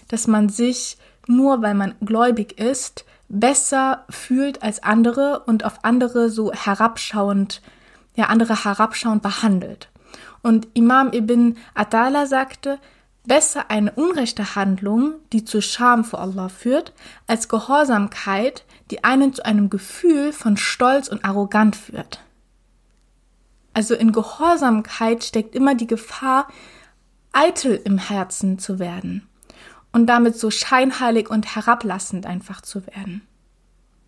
Dass 0.10 0.28
man 0.28 0.50
sich 0.50 0.98
nur 1.26 1.62
weil 1.62 1.74
man 1.74 1.96
gläubig 2.02 2.60
ist, 2.60 3.06
besser 3.30 4.04
fühlt 4.10 4.62
als 4.62 4.84
andere 4.84 5.44
und 5.46 5.64
auf 5.64 5.86
andere 5.86 6.30
so 6.30 6.52
herabschauend 6.52 7.62
ja 8.16 8.26
andere 8.26 8.66
herabschauend 8.66 9.22
behandelt. 9.22 9.88
Und 10.42 10.68
Imam 10.74 11.14
Ibn 11.14 11.56
Adala 11.74 12.26
sagte, 12.26 12.78
besser 13.26 13.72
eine 13.72 13.94
unrechte 13.94 14.56
Handlung, 14.56 15.14
die 15.32 15.46
zu 15.46 15.62
Scham 15.62 16.04
vor 16.04 16.20
Allah 16.20 16.50
führt, 16.50 16.92
als 17.26 17.48
Gehorsamkeit, 17.48 18.66
die 18.90 19.06
einen 19.06 19.34
zu 19.34 19.46
einem 19.46 19.70
Gefühl 19.70 20.34
von 20.34 20.58
Stolz 20.58 21.08
und 21.08 21.24
Arrogant 21.24 21.78
führt. 21.78 22.20
Also 23.74 23.96
in 23.96 24.12
Gehorsamkeit 24.12 25.24
steckt 25.24 25.56
immer 25.56 25.76
die 25.76 25.88
Gefahr, 25.88 26.48
eitel 27.32 27.80
im 27.84 27.98
Herzen 27.98 28.60
zu 28.60 28.80
werden 28.80 29.28
und 29.94 30.08
damit 30.08 30.38
so 30.38 30.52
scheinheilig 30.52 31.30
und 31.30 31.56
herablassend 31.56 32.26
einfach 32.26 32.62
zu 32.62 32.86
werden. 32.88 33.22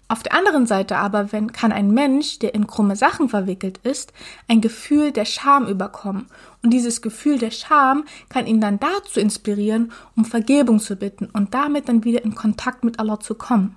Auf 0.10 0.22
der 0.22 0.34
anderen 0.34 0.68
Seite 0.68 0.98
aber, 0.98 1.32
wenn 1.32 1.54
kann 1.54 1.72
ein 1.72 1.92
Mensch, 1.92 2.38
der 2.40 2.54
in 2.54 2.68
krumme 2.68 2.96
Sachen 2.96 3.30
verwickelt 3.30 3.80
ist, 3.80 4.14
ein 4.48 4.62
Gefühl 4.62 5.12
der 5.12 5.26
Scham 5.26 5.66
überkommen. 5.66 6.28
Und 6.62 6.72
dieses 6.72 7.02
Gefühl 7.02 7.40
der 7.40 7.52
Scham 7.52 8.04
kann 8.30 8.46
ihn 8.46 8.62
dann 8.62 8.80
dazu 8.80 9.20
inspirieren, 9.20 9.92
um 10.16 10.26
Vergebung 10.26 10.80
zu 10.80 10.98
bitten 10.98 11.26
und 11.32 11.54
damit 11.54 11.90
dann 11.90 12.04
wieder 12.04 12.24
in 12.24 12.36
Kontakt 12.36 12.84
mit 12.84 13.00
Allah 13.00 13.20
zu 13.22 13.34
kommen. 13.34 13.76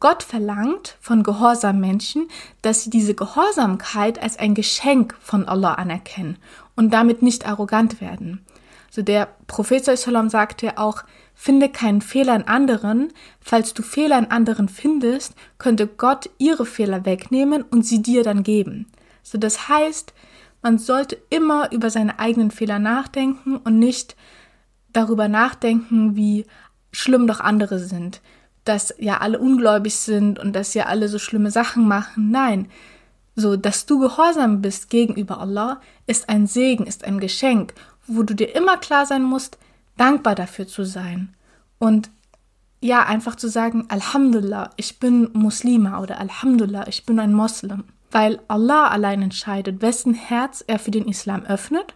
Gott 0.00 0.22
verlangt 0.22 0.96
von 1.00 1.22
gehorsamen 1.22 1.80
Menschen, 1.80 2.28
dass 2.62 2.84
sie 2.84 2.90
diese 2.90 3.14
Gehorsamkeit 3.14 4.22
als 4.22 4.38
ein 4.38 4.54
Geschenk 4.54 5.14
von 5.20 5.46
Allah 5.46 5.74
anerkennen 5.74 6.38
und 6.74 6.92
damit 6.92 7.22
nicht 7.22 7.46
arrogant 7.46 8.00
werden. 8.00 8.44
So 8.90 9.02
der 9.02 9.28
Prophet 9.46 9.84
sallam 9.84 10.28
sagte 10.28 10.78
auch, 10.78 11.02
finde 11.34 11.68
keinen 11.68 12.00
Fehler 12.00 12.34
in 12.34 12.48
anderen, 12.48 13.12
falls 13.40 13.74
du 13.74 13.82
Fehler 13.82 14.18
in 14.18 14.30
anderen 14.30 14.68
findest, 14.68 15.34
könnte 15.58 15.86
Gott 15.86 16.30
ihre 16.38 16.64
Fehler 16.64 17.04
wegnehmen 17.04 17.62
und 17.62 17.84
sie 17.84 18.00
dir 18.00 18.22
dann 18.22 18.42
geben. 18.42 18.86
So 19.22 19.36
das 19.38 19.68
heißt, 19.68 20.14
man 20.62 20.78
sollte 20.78 21.18
immer 21.30 21.72
über 21.72 21.90
seine 21.90 22.18
eigenen 22.18 22.50
Fehler 22.50 22.78
nachdenken 22.78 23.56
und 23.58 23.78
nicht 23.78 24.16
darüber 24.92 25.28
nachdenken, 25.28 26.16
wie 26.16 26.46
schlimm 26.90 27.26
doch 27.26 27.40
andere 27.40 27.78
sind, 27.78 28.22
dass 28.68 28.94
ja 28.98 29.18
alle 29.18 29.38
ungläubig 29.38 29.96
sind 29.96 30.38
und 30.38 30.54
dass 30.54 30.74
ja 30.74 30.86
alle 30.86 31.08
so 31.08 31.18
schlimme 31.18 31.50
Sachen 31.50 31.88
machen. 31.88 32.30
Nein, 32.30 32.68
so 33.34 33.56
dass 33.56 33.86
du 33.86 33.98
gehorsam 33.98 34.62
bist 34.62 34.90
gegenüber 34.90 35.40
Allah 35.40 35.80
ist 36.06 36.28
ein 36.28 36.46
Segen, 36.46 36.86
ist 36.86 37.04
ein 37.04 37.20
Geschenk 37.20 37.74
wo 38.06 38.22
du 38.22 38.34
dir 38.34 38.54
immer 38.54 38.76
klar 38.76 39.06
sein 39.06 39.22
musst, 39.22 39.58
dankbar 39.96 40.34
dafür 40.34 40.66
zu 40.66 40.84
sein. 40.84 41.34
Und 41.78 42.10
ja, 42.80 43.04
einfach 43.04 43.36
zu 43.36 43.48
sagen, 43.48 43.86
Alhamdulillah, 43.88 44.70
ich 44.76 44.98
bin 44.98 45.30
Muslima 45.32 46.00
oder 46.00 46.20
Alhamdulillah, 46.20 46.86
ich 46.88 47.04
bin 47.06 47.18
ein 47.18 47.32
Moslem. 47.32 47.84
Weil 48.10 48.40
Allah 48.48 48.88
allein 48.88 49.22
entscheidet, 49.22 49.82
wessen 49.82 50.14
Herz 50.14 50.62
er 50.66 50.78
für 50.78 50.90
den 50.90 51.08
Islam 51.08 51.44
öffnet. 51.44 51.94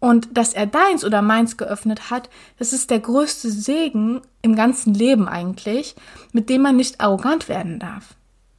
Und 0.00 0.36
dass 0.36 0.54
er 0.54 0.66
deins 0.66 1.04
oder 1.04 1.22
meins 1.22 1.56
geöffnet 1.56 2.10
hat, 2.10 2.30
das 2.58 2.72
ist 2.72 2.90
der 2.90 3.00
größte 3.00 3.50
Segen 3.50 4.20
im 4.42 4.54
ganzen 4.54 4.94
Leben 4.94 5.28
eigentlich, 5.28 5.96
mit 6.32 6.48
dem 6.48 6.62
man 6.62 6.76
nicht 6.76 7.00
arrogant 7.00 7.48
werden 7.48 7.78
darf. 7.78 8.14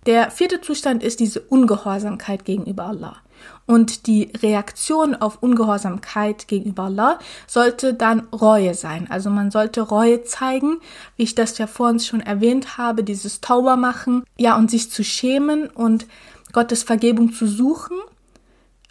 Der 0.06 0.32
vierte 0.32 0.62
Zustand 0.62 1.04
ist 1.04 1.20
diese 1.20 1.42
Ungehorsamkeit 1.42 2.46
gegenüber 2.46 2.86
Allah. 2.86 3.18
Und 3.66 4.08
die 4.08 4.32
Reaktion 4.42 5.16
auf 5.16 5.42
Ungehorsamkeit 5.42 6.48
gegenüber 6.48 6.84
Allah 6.84 7.20
sollte 7.48 7.94
dann 7.94 8.22
Reue 8.34 8.74
sein. 8.74 9.08
Also 9.10 9.30
man 9.30 9.52
sollte 9.52 9.82
Reue 9.82 10.24
zeigen, 10.24 10.78
wie 11.16 11.24
ich 11.24 11.36
das 11.36 11.58
ja 11.58 11.68
vorhin 11.68 12.00
schon 12.00 12.22
erwähnt 12.22 12.78
habe, 12.78 13.04
dieses 13.04 13.40
Tauber 13.40 13.76
machen, 13.76 14.24
ja, 14.38 14.58
und 14.58 14.72
sich 14.72 14.92
zu 14.92 15.04
schämen 15.04 15.68
und 15.68 16.08
Gottes 16.52 16.84
Vergebung 16.84 17.32
zu 17.32 17.48
suchen, 17.48 17.98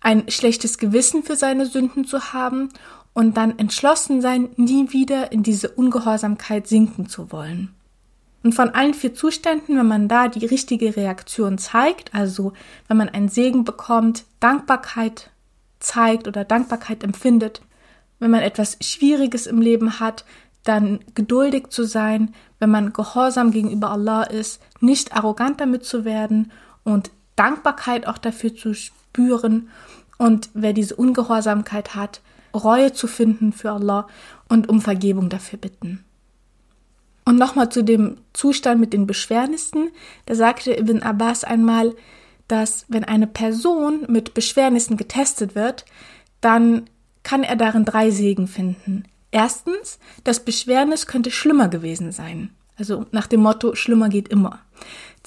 ein 0.01 0.29
schlechtes 0.31 0.79
Gewissen 0.79 1.23
für 1.23 1.37
seine 1.37 1.67
Sünden 1.67 2.05
zu 2.05 2.33
haben 2.33 2.71
und 3.13 3.37
dann 3.37 3.59
entschlossen 3.59 4.21
sein, 4.21 4.49
nie 4.57 4.93
wieder 4.93 5.33
in 5.33 5.43
diese 5.43 5.71
Ungehorsamkeit 5.71 6.69
sinken 6.69 7.09
zu 7.09 7.33
wollen. 7.33 7.75
Und 8.45 8.55
von 8.55 8.71
allen 8.71 8.95
vier 8.95 9.15
Zuständen, 9.15 9.77
wenn 9.77 9.89
man 9.89 10.09
da 10.09 10.29
die 10.29 10.47
richtige 10.47 10.97
Reaktion 10.97 11.59
zeigt, 11.59 12.15
also 12.15 12.53
wenn 12.87 12.97
man 12.97 13.09
einen 13.09 13.29
Segen 13.29 13.65
bekommt, 13.65 14.25
Dankbarkeit 14.39 15.31
zeigt 15.81 16.29
oder 16.29 16.45
Dankbarkeit 16.45 17.03
empfindet, 17.03 17.63
wenn 18.21 18.31
man 18.31 18.41
etwas 18.41 18.79
Schwieriges 18.81 19.47
im 19.47 19.61
Leben 19.61 20.01
hat, 20.01 20.25
dann 20.65 21.01
geduldig 21.15 21.69
zu 21.71 21.85
sein, 21.85 22.35
wenn 22.59 22.71
man 22.71 22.93
gehorsam 22.93 23.51
gegenüber 23.51 23.91
Allah 23.91 24.25
ist, 24.25 24.61
nicht 24.81 25.15
arrogant 25.15 25.61
damit 25.61 25.85
zu 25.85 26.05
werden 26.05 26.53
und 26.85 27.11
Dankbarkeit 27.37 28.07
auch 28.07 28.19
dafür 28.19 28.55
zu 28.55 28.75
spüren 29.09 29.69
und 30.17 30.51
wer 30.55 30.73
diese 30.73 30.97
Ungehorsamkeit 30.97 31.95
hat, 31.95 32.21
Reue 32.55 32.93
zu 32.93 33.07
finden 33.07 33.53
für 33.53 33.73
Allah 33.73 34.07
und 34.49 34.69
um 34.69 34.81
Vergebung 34.81 35.29
dafür 35.29 35.59
bitten. 35.59 36.05
Und 37.25 37.37
nochmal 37.37 37.69
zu 37.71 37.83
dem 37.85 38.17
Zustand 38.33 38.81
mit 38.81 38.93
den 38.93 39.07
Beschwernissen. 39.07 39.91
Da 40.27 40.35
sagte 40.35 40.77
Ibn 40.77 41.03
Abbas 41.03 41.45
einmal, 41.45 41.95
dass 42.49 42.87
wenn 42.89 43.05
eine 43.05 43.27
Person 43.27 44.07
mit 44.09 44.33
Beschwernissen 44.33 44.97
getestet 44.97 45.55
wird, 45.55 45.85
dann 46.41 46.89
kann 47.23 47.43
er 47.43 47.57
darin 47.57 47.85
drei 47.85 48.11
Segen 48.11 48.49
finden. 48.49 49.05
Erstens, 49.31 49.99
das 50.25 50.41
Beschwernis 50.41 51.07
könnte 51.07 51.31
schlimmer 51.31 51.69
gewesen 51.69 52.13
sein. 52.13 52.51
Also 52.79 53.05
nach 53.11 53.27
dem 53.27 53.43
Motto, 53.43 53.75
schlimmer 53.75 54.09
geht 54.09 54.29
immer. 54.29 54.61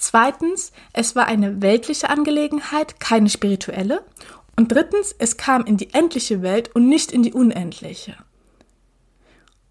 Zweitens, 0.02 0.72
es 0.92 1.14
war 1.14 1.26
eine 1.26 1.62
weltliche 1.62 2.10
Angelegenheit, 2.10 2.98
keine 2.98 3.30
spirituelle. 3.30 4.02
Und 4.56 4.72
drittens, 4.72 5.14
es 5.16 5.36
kam 5.36 5.64
in 5.64 5.76
die 5.76 5.94
endliche 5.94 6.42
Welt 6.42 6.74
und 6.74 6.88
nicht 6.88 7.12
in 7.12 7.22
die 7.22 7.32
unendliche. 7.32 8.16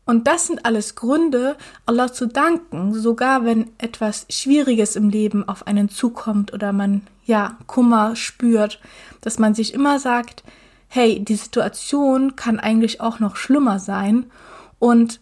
Und 0.05 0.27
das 0.27 0.47
sind 0.47 0.65
alles 0.65 0.95
Gründe, 0.95 1.57
Allah 1.85 2.13
zu 2.13 2.27
danken, 2.27 2.93
sogar 2.93 3.43
wenn 3.43 3.71
etwas 3.77 4.25
Schwieriges 4.29 4.95
im 4.95 5.09
Leben 5.09 5.45
auf 5.49 5.67
einen 5.67 5.89
zukommt 5.89 6.53
oder 6.53 6.71
man, 6.71 7.01
ja, 7.25 7.57
Kummer 7.67 8.15
spürt, 8.15 8.79
dass 9.19 9.37
man 9.37 9.53
sich 9.53 9.73
immer 9.73 9.99
sagt, 9.99 10.45
hey, 10.87 11.19
die 11.19 11.35
Situation 11.35 12.37
kann 12.37 12.57
eigentlich 12.57 13.01
auch 13.01 13.19
noch 13.19 13.35
schlimmer 13.35 13.79
sein 13.79 14.31
und 14.79 15.19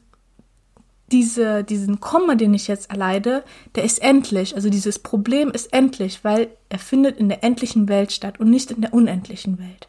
diese, 1.11 1.63
diesen 1.63 1.99
Kummer, 1.99 2.35
den 2.35 2.53
ich 2.53 2.67
jetzt 2.67 2.89
erleide, 2.89 3.43
der 3.75 3.83
ist 3.83 4.01
endlich. 4.01 4.55
Also 4.55 4.69
dieses 4.69 4.99
Problem 4.99 5.51
ist 5.51 5.73
endlich, 5.73 6.23
weil 6.23 6.49
er 6.69 6.79
findet 6.79 7.17
in 7.17 7.29
der 7.29 7.43
endlichen 7.43 7.89
Welt 7.89 8.11
statt 8.11 8.39
und 8.39 8.49
nicht 8.49 8.71
in 8.71 8.81
der 8.81 8.93
unendlichen 8.93 9.59
Welt. 9.59 9.87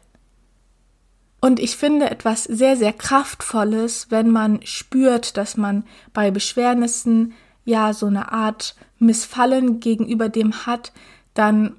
Und 1.39 1.59
ich 1.59 1.75
finde 1.75 2.09
etwas 2.09 2.43
sehr, 2.43 2.77
sehr 2.77 2.93
Kraftvolles, 2.93 4.07
wenn 4.09 4.29
man 4.29 4.59
spürt, 4.63 5.37
dass 5.37 5.57
man 5.57 5.85
bei 6.13 6.29
Beschwernissen 6.29 7.33
ja 7.65 7.93
so 7.93 8.05
eine 8.05 8.31
Art 8.31 8.75
Missfallen 8.99 9.79
gegenüber 9.79 10.29
dem 10.29 10.65
hat, 10.67 10.91
dann 11.33 11.75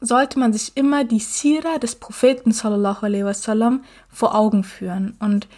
sollte 0.00 0.38
man 0.38 0.52
sich 0.52 0.76
immer 0.76 1.04
die 1.04 1.20
Sira 1.20 1.78
des 1.78 1.96
Propheten 1.96 2.52
sallallahu 2.52 3.06
alaihi 3.06 3.24
wasallam 3.24 3.82
vor 4.10 4.34
Augen 4.34 4.62
führen 4.62 5.16
und 5.20 5.48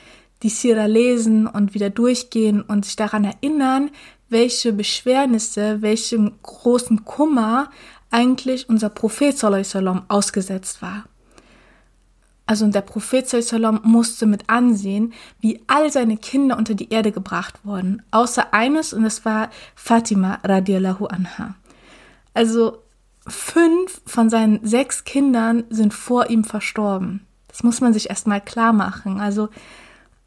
die 0.43 0.49
Sira 0.49 0.87
lesen 0.87 1.47
und 1.47 1.75
wieder 1.75 1.91
durchgehen 1.91 2.63
und 2.63 2.85
sich 2.85 2.97
daran 2.97 3.25
erinnern, 3.25 3.91
welche 4.29 4.73
Beschwernisse, 4.73 5.83
welchem 5.83 6.33
großen 6.43 7.05
Kummer 7.05 7.71
eigentlich 8.11 8.69
unser 8.69 8.89
Prophet 8.89 9.37
sallallahu 9.37 10.03
ausgesetzt 10.09 10.83
war. 10.83 11.05
Also 12.49 12.67
der 12.67 12.81
Prophet 12.81 13.29
Sallam 13.29 13.81
musste 13.85 14.25
mit 14.25 14.49
ansehen, 14.49 15.13
wie 15.39 15.61
all 15.67 15.93
seine 15.93 16.17
Kinder 16.17 16.57
unter 16.57 16.75
die 16.75 16.91
Erde 16.91 17.13
gebracht 17.13 17.57
wurden, 17.63 18.03
außer 18.11 18.55
eines 18.55 18.95
und 18.95 19.05
es 19.05 19.27
war 19.27 19.51
Fatima 19.75 20.39
radiallahu 20.43 21.05
anha. 21.09 21.57
Also 22.33 22.79
fünf 23.27 24.01
von 24.07 24.31
seinen 24.31 24.67
sechs 24.67 25.05
Kindern 25.05 25.65
sind 25.69 25.93
vor 25.93 26.31
ihm 26.31 26.43
verstorben. 26.43 27.21
Das 27.49 27.63
muss 27.65 27.83
man 27.83 27.93
sich 27.93 28.09
erstmal 28.09 28.41
klar 28.41 28.73
machen. 28.73 29.21
Also 29.21 29.51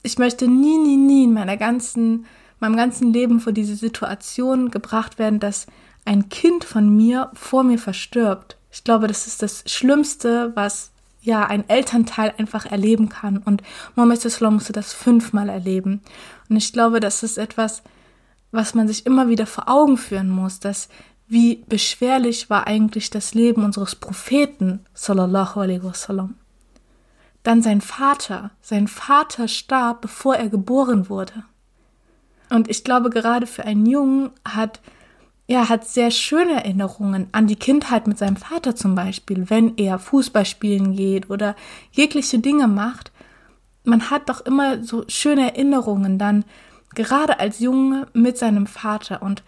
ich 0.04 0.18
möchte 0.18 0.48
nie, 0.48 0.78
nie, 0.78 0.98
nie 0.98 1.26
in 1.26 1.34
meiner 1.34 1.58
ganzen, 1.58 2.26
meinem 2.60 2.76
ganzen 2.76 3.14
Leben 3.14 3.40
vor 3.40 3.54
diese 3.54 3.76
Situation 3.76 4.72
gebracht 4.72 5.20
werden, 5.20 5.40
dass 5.40 5.68
ein 6.06 6.30
Kind 6.30 6.64
von 6.64 6.96
mir 6.96 7.32
vor 7.34 7.64
mir 7.64 7.78
verstirbt. 7.78 8.58
Ich 8.72 8.84
glaube, 8.84 9.08
das 9.08 9.28
ist 9.28 9.42
das 9.42 9.64
Schlimmste, 9.68 10.52
was 10.56 10.92
ja, 11.22 11.46
ein 11.46 11.70
Elternteil 11.70 12.34
einfach 12.38 12.66
erleben 12.66 13.10
kann. 13.10 13.38
Und 13.38 13.62
Mohammed 13.96 14.26
Islam 14.26 14.56
musste 14.56 14.74
das 14.74 14.94
fünfmal 14.94 15.50
erleben. 15.50 16.02
Und 16.50 16.58
ich 16.58 16.74
glaube, 16.74 17.00
das 17.00 17.22
ist 17.22 17.38
etwas, 17.38 17.84
was 18.52 18.74
man 18.74 18.88
sich 18.88 19.06
immer 19.06 19.30
wieder 19.30 19.46
vor 19.46 19.70
Augen 19.70 19.98
führen 19.98 20.30
muss, 20.30 20.60
dass 20.60 20.90
wie 21.28 21.64
beschwerlich 21.70 22.50
war 22.50 22.68
eigentlich 22.68 23.10
das 23.10 23.34
Leben 23.34 23.64
unseres 23.64 23.96
Propheten, 23.96 24.82
sallallahu 24.94 25.62
alaihi 25.62 25.84
wasallam. 25.84 26.36
Dann 27.44 27.62
sein 27.62 27.82
Vater. 27.82 28.52
Sein 28.62 28.88
Vater 28.88 29.48
starb, 29.48 30.02
bevor 30.02 30.36
er 30.36 30.50
geboren 30.50 31.10
wurde. 31.10 31.44
Und 32.50 32.70
ich 32.70 32.84
glaube, 32.84 33.10
gerade 33.10 33.48
für 33.48 33.64
einen 33.64 33.86
Jungen 33.86 34.32
hat 34.46 34.82
er 35.52 35.68
hat 35.68 35.86
sehr 35.86 36.12
schöne 36.12 36.64
Erinnerungen 36.64 37.28
an 37.34 37.46
die 37.46 37.58
Kindheit 37.58 38.08
mit 38.08 38.18
seinem 38.18 38.38
Vater 38.38 38.74
zum 38.74 38.96
Beispiel, 38.96 39.50
wenn 39.50 39.76
er 39.76 40.00
Fußball 40.00 40.46
spielen 40.46 40.96
geht 40.96 41.30
oder 41.30 41.58
jegliche 41.92 42.40
Dinge 42.40 42.70
macht. 42.70 43.12
Man 43.84 44.10
hat 44.10 44.30
doch 44.30 44.40
immer 44.46 44.82
so 44.82 45.04
schöne 45.10 45.52
Erinnerungen 45.52 46.18
dann, 46.18 46.46
gerade 46.96 47.42
als 47.42 47.60
Junge 47.60 48.08
mit 48.14 48.38
seinem 48.38 48.66
Vater. 48.66 49.22
Und 49.22 49.44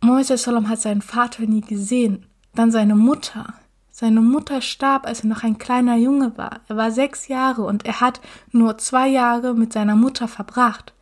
Mohammed 0.00 0.26
Salam 0.38 0.68
hat 0.68 0.80
seinen 0.80 1.02
Vater 1.02 1.42
nie 1.42 1.62
gesehen. 1.62 2.26
Dann 2.54 2.70
seine 2.70 2.94
Mutter. 2.94 3.54
Seine 4.00 4.22
Mutter 4.22 4.62
starb, 4.62 5.04
als 5.04 5.24
er 5.24 5.26
noch 5.26 5.42
ein 5.42 5.58
kleiner 5.58 5.94
Junge 5.94 6.38
war. 6.38 6.60
Er 6.68 6.78
war 6.78 6.90
sechs 6.90 7.28
Jahre 7.28 7.64
und 7.64 7.84
er 7.84 8.00
hat 8.00 8.22
nur 8.50 8.78
zwei 8.78 9.06
Jahre 9.06 9.52
mit 9.52 9.74
seiner 9.74 9.94
Mutter 9.94 10.26
verbracht. 10.26 10.94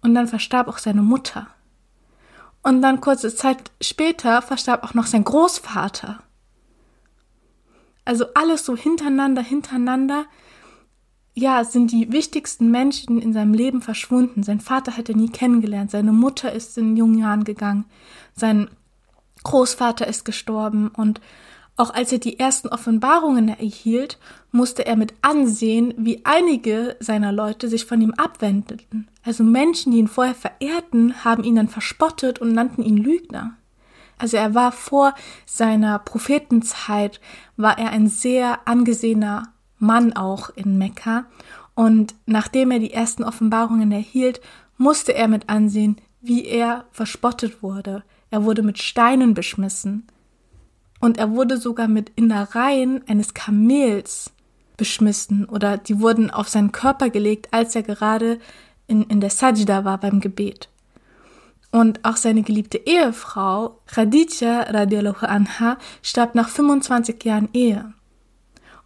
Und 0.00 0.14
dann 0.14 0.26
verstarb 0.26 0.66
auch 0.66 0.78
seine 0.78 1.02
Mutter. 1.02 1.48
Und 2.62 2.80
dann 2.80 3.02
kurze 3.02 3.34
Zeit 3.34 3.70
später 3.82 4.40
verstarb 4.40 4.84
auch 4.84 4.94
noch 4.94 5.04
sein 5.04 5.22
Großvater. 5.22 6.22
Also 8.06 8.24
alles 8.32 8.64
so 8.64 8.74
hintereinander, 8.74 9.42
hintereinander. 9.42 10.24
Ja, 11.34 11.62
sind 11.62 11.92
die 11.92 12.10
wichtigsten 12.10 12.70
Menschen 12.70 13.20
in 13.20 13.34
seinem 13.34 13.52
Leben 13.52 13.82
verschwunden. 13.82 14.44
Sein 14.44 14.60
Vater 14.60 14.96
hat 14.96 15.10
er 15.10 15.14
nie 15.14 15.28
kennengelernt. 15.28 15.90
Seine 15.90 16.12
Mutter 16.12 16.50
ist 16.54 16.78
in 16.78 16.96
jungen 16.96 17.18
Jahren 17.18 17.44
gegangen. 17.44 17.84
Sein 18.34 18.70
Großvater 19.44 20.06
ist 20.06 20.24
gestorben 20.24 20.88
und 20.88 21.20
auch 21.80 21.94
als 21.94 22.12
er 22.12 22.18
die 22.18 22.38
ersten 22.38 22.68
Offenbarungen 22.68 23.48
erhielt, 23.48 24.18
musste 24.52 24.84
er 24.84 24.96
mit 24.96 25.14
ansehen, 25.22 25.94
wie 25.96 26.20
einige 26.24 26.96
seiner 27.00 27.32
Leute 27.32 27.68
sich 27.68 27.86
von 27.86 28.00
ihm 28.02 28.12
abwendeten. 28.12 29.08
Also 29.24 29.44
Menschen, 29.44 29.92
die 29.92 29.98
ihn 29.98 30.08
vorher 30.08 30.34
verehrten, 30.34 31.24
haben 31.24 31.42
ihn 31.42 31.56
dann 31.56 31.68
verspottet 31.68 32.38
und 32.38 32.52
nannten 32.52 32.82
ihn 32.82 32.98
Lügner. 32.98 33.54
Also 34.18 34.36
er 34.36 34.54
war 34.54 34.72
vor 34.72 35.14
seiner 35.46 35.98
Prophetenzeit, 35.98 37.20
war 37.56 37.78
er 37.78 37.90
ein 37.90 38.08
sehr 38.08 38.68
angesehener 38.68 39.54
Mann 39.78 40.12
auch 40.12 40.50
in 40.50 40.76
Mekka. 40.76 41.24
Und 41.74 42.14
nachdem 42.26 42.70
er 42.70 42.78
die 42.78 42.92
ersten 42.92 43.24
Offenbarungen 43.24 43.90
erhielt, 43.90 44.42
musste 44.76 45.14
er 45.14 45.28
mit 45.28 45.48
ansehen, 45.48 45.96
wie 46.20 46.44
er 46.44 46.84
verspottet 46.92 47.62
wurde. 47.62 48.02
Er 48.30 48.44
wurde 48.44 48.62
mit 48.62 48.78
Steinen 48.82 49.32
beschmissen. 49.32 50.06
Und 51.00 51.18
er 51.18 51.30
wurde 51.30 51.56
sogar 51.56 51.88
mit 51.88 52.12
Innereien 52.14 53.02
eines 53.08 53.34
Kamels 53.34 54.32
beschmissen 54.76 55.46
oder 55.46 55.78
die 55.78 56.00
wurden 56.00 56.30
auf 56.30 56.48
seinen 56.48 56.72
Körper 56.72 57.10
gelegt, 57.10 57.48
als 57.52 57.74
er 57.74 57.82
gerade 57.82 58.38
in, 58.86 59.02
in 59.04 59.20
der 59.20 59.30
Sajda 59.30 59.84
war 59.84 59.98
beim 59.98 60.20
Gebet. 60.20 60.68
Und 61.72 62.04
auch 62.04 62.16
seine 62.16 62.42
geliebte 62.42 62.78
Ehefrau, 62.78 63.78
Khadija 63.86 64.62
radiallahu 64.62 65.24
anha, 65.24 65.78
starb 66.02 66.34
nach 66.34 66.48
25 66.48 67.24
Jahren 67.24 67.48
Ehe. 67.52 67.92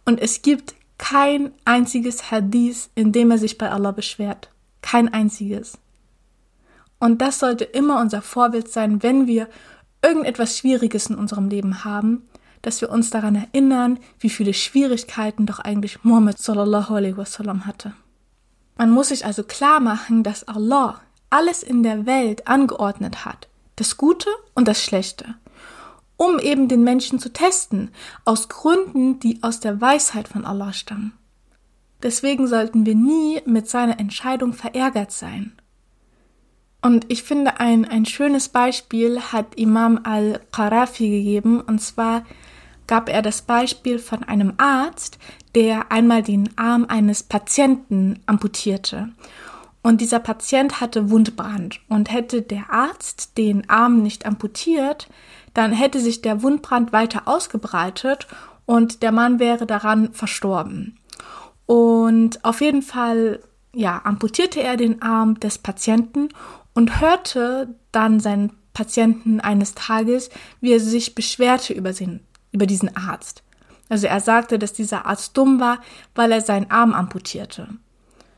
Und 0.05 0.21
es 0.21 0.41
gibt 0.41 0.75
kein 0.97 1.51
einziges 1.65 2.29
Hadith, 2.29 2.89
in 2.93 3.11
dem 3.11 3.31
er 3.31 3.37
sich 3.37 3.57
bei 3.57 3.71
Allah 3.71 3.91
beschwert. 3.91 4.49
Kein 4.81 5.11
einziges. 5.11 5.79
Und 6.99 7.21
das 7.21 7.39
sollte 7.39 7.63
immer 7.63 7.99
unser 7.99 8.21
Vorbild 8.21 8.69
sein, 8.69 9.01
wenn 9.01 9.27
wir 9.27 9.47
irgendetwas 10.05 10.57
Schwieriges 10.57 11.07
in 11.07 11.15
unserem 11.15 11.49
Leben 11.49 11.83
haben, 11.83 12.27
dass 12.61 12.81
wir 12.81 12.89
uns 12.89 13.09
daran 13.09 13.35
erinnern, 13.35 13.99
wie 14.19 14.29
viele 14.29 14.53
Schwierigkeiten 14.53 15.45
doch 15.45 15.59
eigentlich 15.59 16.03
Muhammad 16.03 16.37
sallallahu 16.37 16.93
alaihi 16.93 17.17
wasallam 17.17 17.65
hatte. 17.65 17.93
Man 18.77 18.91
muss 18.91 19.09
sich 19.09 19.25
also 19.25 19.43
klar 19.43 19.79
machen, 19.79 20.23
dass 20.23 20.47
Allah 20.47 21.01
alles 21.29 21.63
in 21.63 21.83
der 21.83 22.05
Welt 22.05 22.47
angeordnet 22.47 23.25
hat, 23.25 23.47
das 23.77 23.97
Gute 23.97 24.29
und 24.53 24.67
das 24.67 24.81
Schlechte, 24.81 25.35
um 26.17 26.39
eben 26.39 26.67
den 26.67 26.83
Menschen 26.83 27.19
zu 27.19 27.31
testen, 27.31 27.91
aus 28.25 28.47
Gründen, 28.47 29.19
die 29.19 29.41
aus 29.41 29.59
der 29.59 29.81
Weisheit 29.81 30.27
von 30.27 30.45
Allah 30.45 30.73
stammen. 30.73 31.13
Deswegen 32.03 32.47
sollten 32.47 32.85
wir 32.85 32.95
nie 32.95 33.41
mit 33.45 33.69
seiner 33.69 33.99
Entscheidung 33.99 34.53
verärgert 34.53 35.11
sein. 35.11 35.53
Und 36.85 37.05
ich 37.07 37.23
finde, 37.23 37.59
ein, 37.59 37.85
ein 37.85 38.05
schönes 38.05 38.47
Beispiel 38.47 39.19
hat 39.19 39.55
Imam 39.55 40.01
al-Qarafi 40.03 41.09
gegeben. 41.09 41.59
Und 41.59 41.81
zwar 41.81 42.23
gab 42.85 43.09
er 43.09 43.23
das 43.23 43.41
Beispiel 43.41 43.97
von 43.97 44.23
einem 44.23 44.53
Arzt, 44.57 45.17
der 45.55 45.91
einmal 45.91 46.21
den 46.21 46.47
Arm 46.59 46.85
eines 46.87 47.23
Patienten 47.23 48.19
amputierte. 48.27 49.09
Und 49.81 49.99
dieser 49.99 50.19
Patient 50.19 50.79
hatte 50.79 51.09
Wundbrand. 51.09 51.81
Und 51.89 52.13
hätte 52.13 52.43
der 52.43 52.69
Arzt 52.69 53.35
den 53.35 53.67
Arm 53.67 54.03
nicht 54.03 54.27
amputiert, 54.27 55.07
dann 55.55 55.71
hätte 55.71 55.99
sich 55.99 56.21
der 56.21 56.43
Wundbrand 56.43 56.93
weiter 56.93 57.23
ausgebreitet 57.27 58.27
und 58.67 59.01
der 59.01 59.11
Mann 59.11 59.39
wäre 59.39 59.65
daran 59.65 60.13
verstorben. 60.13 60.99
Und 61.65 62.45
auf 62.45 62.61
jeden 62.61 62.83
Fall, 62.83 63.39
ja, 63.73 64.01
amputierte 64.03 64.61
er 64.61 64.77
den 64.77 65.01
Arm 65.01 65.39
des 65.39 65.57
Patienten 65.57 66.29
und 66.75 67.01
hörte 67.01 67.73
dann 67.91 68.19
seinen 68.19 68.51
Patienten 68.73 69.39
eines 69.39 69.73
Tages, 69.73 70.29
wie 70.61 70.73
er 70.73 70.79
sich 70.79 71.15
beschwerte 71.15 71.73
über, 71.73 71.93
den, 71.93 72.19
über 72.51 72.67
diesen 72.67 72.95
Arzt. 72.95 73.41
Also 73.89 74.05
er 74.05 74.19
sagte, 74.19 74.59
dass 74.59 74.73
dieser 74.73 75.05
Arzt 75.07 75.35
dumm 75.35 75.59
war, 75.59 75.79
weil 76.13 76.31
er 76.31 76.41
seinen 76.41 76.69
Arm 76.69 76.93
amputierte. 76.93 77.69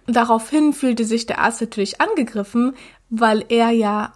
Daraufhin 0.06 0.72
fühlte 0.72 1.04
sich 1.04 1.26
der 1.26 1.40
Arzt 1.40 1.60
natürlich 1.60 2.00
angegriffen, 2.00 2.76
weil 3.10 3.44
er 3.50 3.72
ja, 3.72 4.14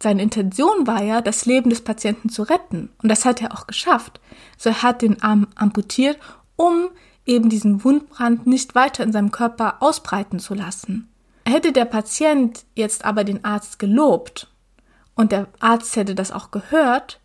seine 0.00 0.22
Intention 0.22 0.86
war 0.86 1.02
ja, 1.02 1.20
das 1.20 1.46
Leben 1.46 1.70
des 1.70 1.80
Patienten 1.80 2.28
zu 2.28 2.42
retten. 2.42 2.90
Und 3.02 3.08
das 3.08 3.24
hat 3.24 3.40
er 3.40 3.52
auch 3.52 3.66
geschafft. 3.66 4.20
So 4.58 4.70
er 4.70 4.82
hat 4.82 5.02
den 5.02 5.22
Arm 5.22 5.48
amputiert, 5.54 6.18
um 6.56 6.88
eben 7.24 7.48
diesen 7.48 7.82
Wundbrand 7.84 8.46
nicht 8.46 8.74
weiter 8.74 9.02
in 9.02 9.12
seinem 9.12 9.30
Körper 9.30 9.76
ausbreiten 9.80 10.38
zu 10.38 10.54
lassen. 10.54 11.08
Hätte 11.46 11.72
der 11.72 11.84
Patient 11.84 12.64
jetzt 12.74 13.04
aber 13.04 13.24
den 13.24 13.44
Arzt 13.44 13.78
gelobt 13.78 14.48
und 15.14 15.32
der 15.32 15.48
Arzt 15.60 15.94
hätte 15.96 16.14
das 16.14 16.32
auch 16.32 16.50
gehört, 16.50 17.20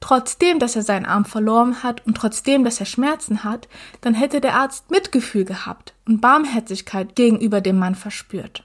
trotzdem, 0.00 0.58
dass 0.58 0.76
er 0.76 0.82
seinen 0.82 1.06
Arm 1.06 1.24
verloren 1.24 1.82
hat 1.82 2.04
und 2.06 2.16
trotzdem, 2.16 2.64
dass 2.64 2.80
er 2.80 2.86
Schmerzen 2.86 3.44
hat, 3.44 3.68
dann 4.02 4.14
hätte 4.14 4.40
der 4.40 4.54
Arzt 4.54 4.90
Mitgefühl 4.90 5.44
gehabt 5.44 5.94
und 6.06 6.20
Barmherzigkeit 6.20 7.16
gegenüber 7.16 7.60
dem 7.60 7.78
Mann 7.78 7.94
verspürt. 7.94 8.64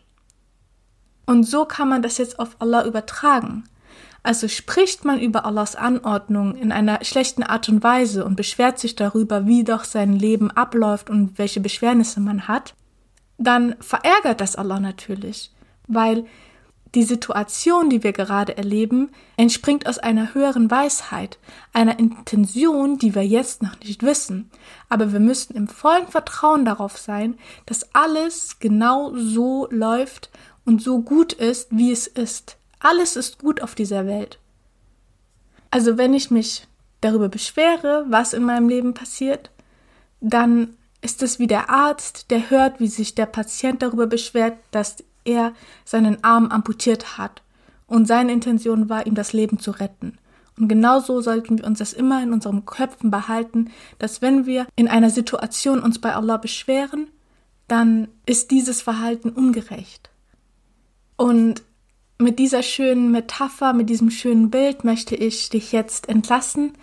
Und 1.25 1.43
so 1.43 1.65
kann 1.65 1.89
man 1.89 2.01
das 2.01 2.17
jetzt 2.17 2.39
auf 2.39 2.55
Allah 2.59 2.85
übertragen. 2.85 3.65
Also 4.23 4.47
spricht 4.47 5.05
man 5.05 5.19
über 5.19 5.45
Allahs 5.45 5.75
Anordnung 5.75 6.55
in 6.55 6.71
einer 6.71 7.03
schlechten 7.03 7.43
Art 7.43 7.69
und 7.69 7.83
Weise 7.83 8.25
und 8.25 8.35
beschwert 8.35 8.79
sich 8.79 8.95
darüber, 8.95 9.45
wie 9.45 9.63
doch 9.63 9.83
sein 9.83 10.13
Leben 10.13 10.51
abläuft 10.51 11.09
und 11.09 11.37
welche 11.37 11.61
Beschwernisse 11.61 12.19
man 12.19 12.47
hat, 12.47 12.73
dann 13.37 13.75
verärgert 13.79 14.41
das 14.41 14.55
Allah 14.55 14.79
natürlich, 14.79 15.51
weil 15.87 16.25
die 16.95 17.03
Situation, 17.03 17.89
die 17.89 18.03
wir 18.03 18.13
gerade 18.13 18.57
erleben, 18.57 19.11
entspringt 19.35 19.87
aus 19.87 19.99
einer 19.99 20.33
höheren 20.33 20.71
Weisheit, 20.71 21.37
einer 21.73 21.99
Intention, 21.99 22.97
die 22.97 23.13
wir 23.13 23.25
jetzt 23.25 23.61
noch 23.61 23.79
nicht 23.81 24.03
wissen. 24.03 24.49
Aber 24.89 25.11
wir 25.11 25.19
müssen 25.19 25.55
im 25.55 25.67
vollen 25.67 26.07
Vertrauen 26.07 26.65
darauf 26.65 26.97
sein, 26.97 27.37
dass 27.65 27.93
alles 27.93 28.59
genau 28.59 29.13
so 29.15 29.67
läuft 29.69 30.29
und 30.65 30.81
so 30.81 31.01
gut 31.01 31.33
ist, 31.33 31.67
wie 31.71 31.91
es 31.91 32.07
ist. 32.07 32.57
Alles 32.79 33.15
ist 33.15 33.39
gut 33.39 33.61
auf 33.61 33.75
dieser 33.75 34.05
Welt. 34.05 34.39
Also 35.69 35.97
wenn 35.97 36.13
ich 36.13 36.31
mich 36.31 36.67
darüber 37.01 37.29
beschwere, 37.29 38.05
was 38.07 38.33
in 38.33 38.43
meinem 38.43 38.69
Leben 38.69 38.93
passiert, 38.93 39.51
dann 40.21 40.77
ist 41.07 41.23
es 41.23 41.39
wie 41.39 41.47
der 41.47 41.69
Arzt, 41.69 42.31
der 42.31 42.49
hört, 42.49 42.81
wie 42.81 42.89
sich 42.89 43.15
der 43.15 43.27
Patient 43.27 43.81
darüber 43.81 44.07
beschwert, 44.07 44.57
dass 44.71 44.97
er 45.23 45.53
seinen 45.85 46.21
Arm 46.21 46.47
amputiert 46.47 47.17
hat. 47.17 47.43
Und 47.87 48.09
seine 48.09 48.33
Intention 48.33 48.89
war, 48.89 49.07
ihm 49.07 49.15
das 49.15 49.31
Leben 49.31 49.57
zu 49.57 49.71
retten. 49.71 50.17
Und 50.59 50.67
genauso 50.67 51.21
sollten 51.21 51.59
wir 51.59 51.65
uns 51.65 51.79
das 51.79 51.93
immer 51.93 52.21
in 52.21 52.33
unseren 52.33 52.65
Köpfen 52.65 53.09
behalten, 53.09 53.71
dass 53.99 54.21
wenn 54.21 54.45
wir 54.45 54.67
in 54.75 54.89
einer 54.89 55.09
Situation 55.09 55.79
uns 55.79 55.97
bei 55.97 56.13
Allah 56.13 56.35
beschweren, 56.35 57.07
dann 57.69 58.09
ist 58.25 58.51
dieses 58.51 58.81
Verhalten 58.81 59.29
ungerecht. 59.29 60.09
Und 61.15 61.63
mit 62.17 62.37
dieser 62.37 62.63
schönen 62.63 63.11
Metapher, 63.11 63.71
mit 63.71 63.89
diesem 63.89 64.11
schönen 64.11 64.49
Bild 64.49 64.83
möchte 64.83 65.15
ich 65.15 65.47
dich 65.47 65.71
jetzt 65.71 66.09
entlassen, 66.09 66.73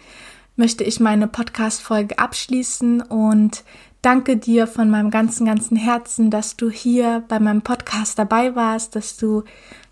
möchte 0.56 0.82
ich 0.82 0.98
meine 0.98 1.28
Podcast-Folge 1.28 2.18
abschließen 2.18 3.02
und 3.02 3.64
danke 4.04 4.36
dir 4.36 4.66
von 4.66 4.90
meinem 4.90 5.10
ganzen, 5.10 5.46
ganzen 5.46 5.76
Herzen, 5.76 6.30
dass 6.30 6.56
du 6.56 6.70
hier 6.70 7.24
bei 7.28 7.40
meinem 7.40 7.62
Podcast 7.62 8.18
dabei 8.18 8.54
warst, 8.54 8.96
dass 8.96 9.16
du 9.16 9.44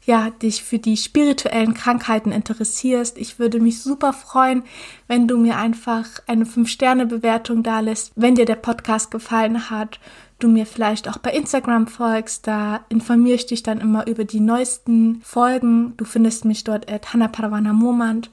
ja, 0.04 0.30
dich 0.30 0.64
für 0.64 0.78
die 0.78 0.96
spirituellen 0.96 1.74
Krankheiten 1.74 2.32
interessierst. 2.32 3.16
Ich 3.18 3.38
würde 3.38 3.60
mich 3.60 3.82
super 3.82 4.12
freuen, 4.12 4.64
wenn 5.06 5.28
du 5.28 5.38
mir 5.38 5.56
einfach 5.56 6.06
eine 6.26 6.44
5-Sterne-Bewertung 6.44 7.62
da 7.62 7.80
lässt, 7.80 8.12
wenn 8.16 8.34
dir 8.34 8.44
der 8.44 8.56
Podcast 8.56 9.12
gefallen 9.12 9.70
hat. 9.70 10.00
Du 10.40 10.48
mir 10.48 10.66
vielleicht 10.66 11.08
auch 11.08 11.18
bei 11.18 11.30
Instagram 11.32 11.86
folgst, 11.86 12.48
da 12.48 12.80
informiere 12.88 13.36
ich 13.36 13.46
dich 13.46 13.62
dann 13.62 13.80
immer 13.80 14.08
über 14.08 14.24
die 14.24 14.40
neuesten 14.40 15.20
Folgen. 15.22 15.96
Du 15.96 16.04
findest 16.04 16.44
mich 16.44 16.64
dort 16.64 16.90
at 16.90 17.12
Hannah 17.12 17.28
Paravana 17.28 17.72
Momand. 17.72 18.30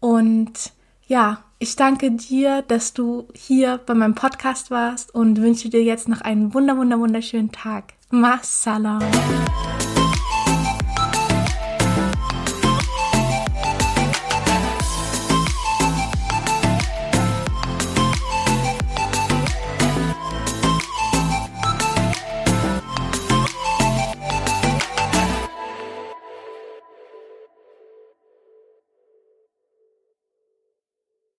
Und 0.00 0.72
ja, 1.06 1.42
ich 1.60 1.76
danke 1.76 2.10
dir, 2.10 2.62
dass 2.62 2.94
du 2.94 3.28
hier 3.34 3.78
bei 3.84 3.94
meinem 3.94 4.14
Podcast 4.14 4.70
warst 4.70 5.14
und 5.14 5.40
wünsche 5.40 5.68
dir 5.68 5.84
jetzt 5.84 6.08
noch 6.08 6.22
einen 6.22 6.54
wunder, 6.54 6.76
wunder, 6.78 6.98
wunderschönen 6.98 7.52
Tag. 7.52 7.92
Massalam. 8.10 9.02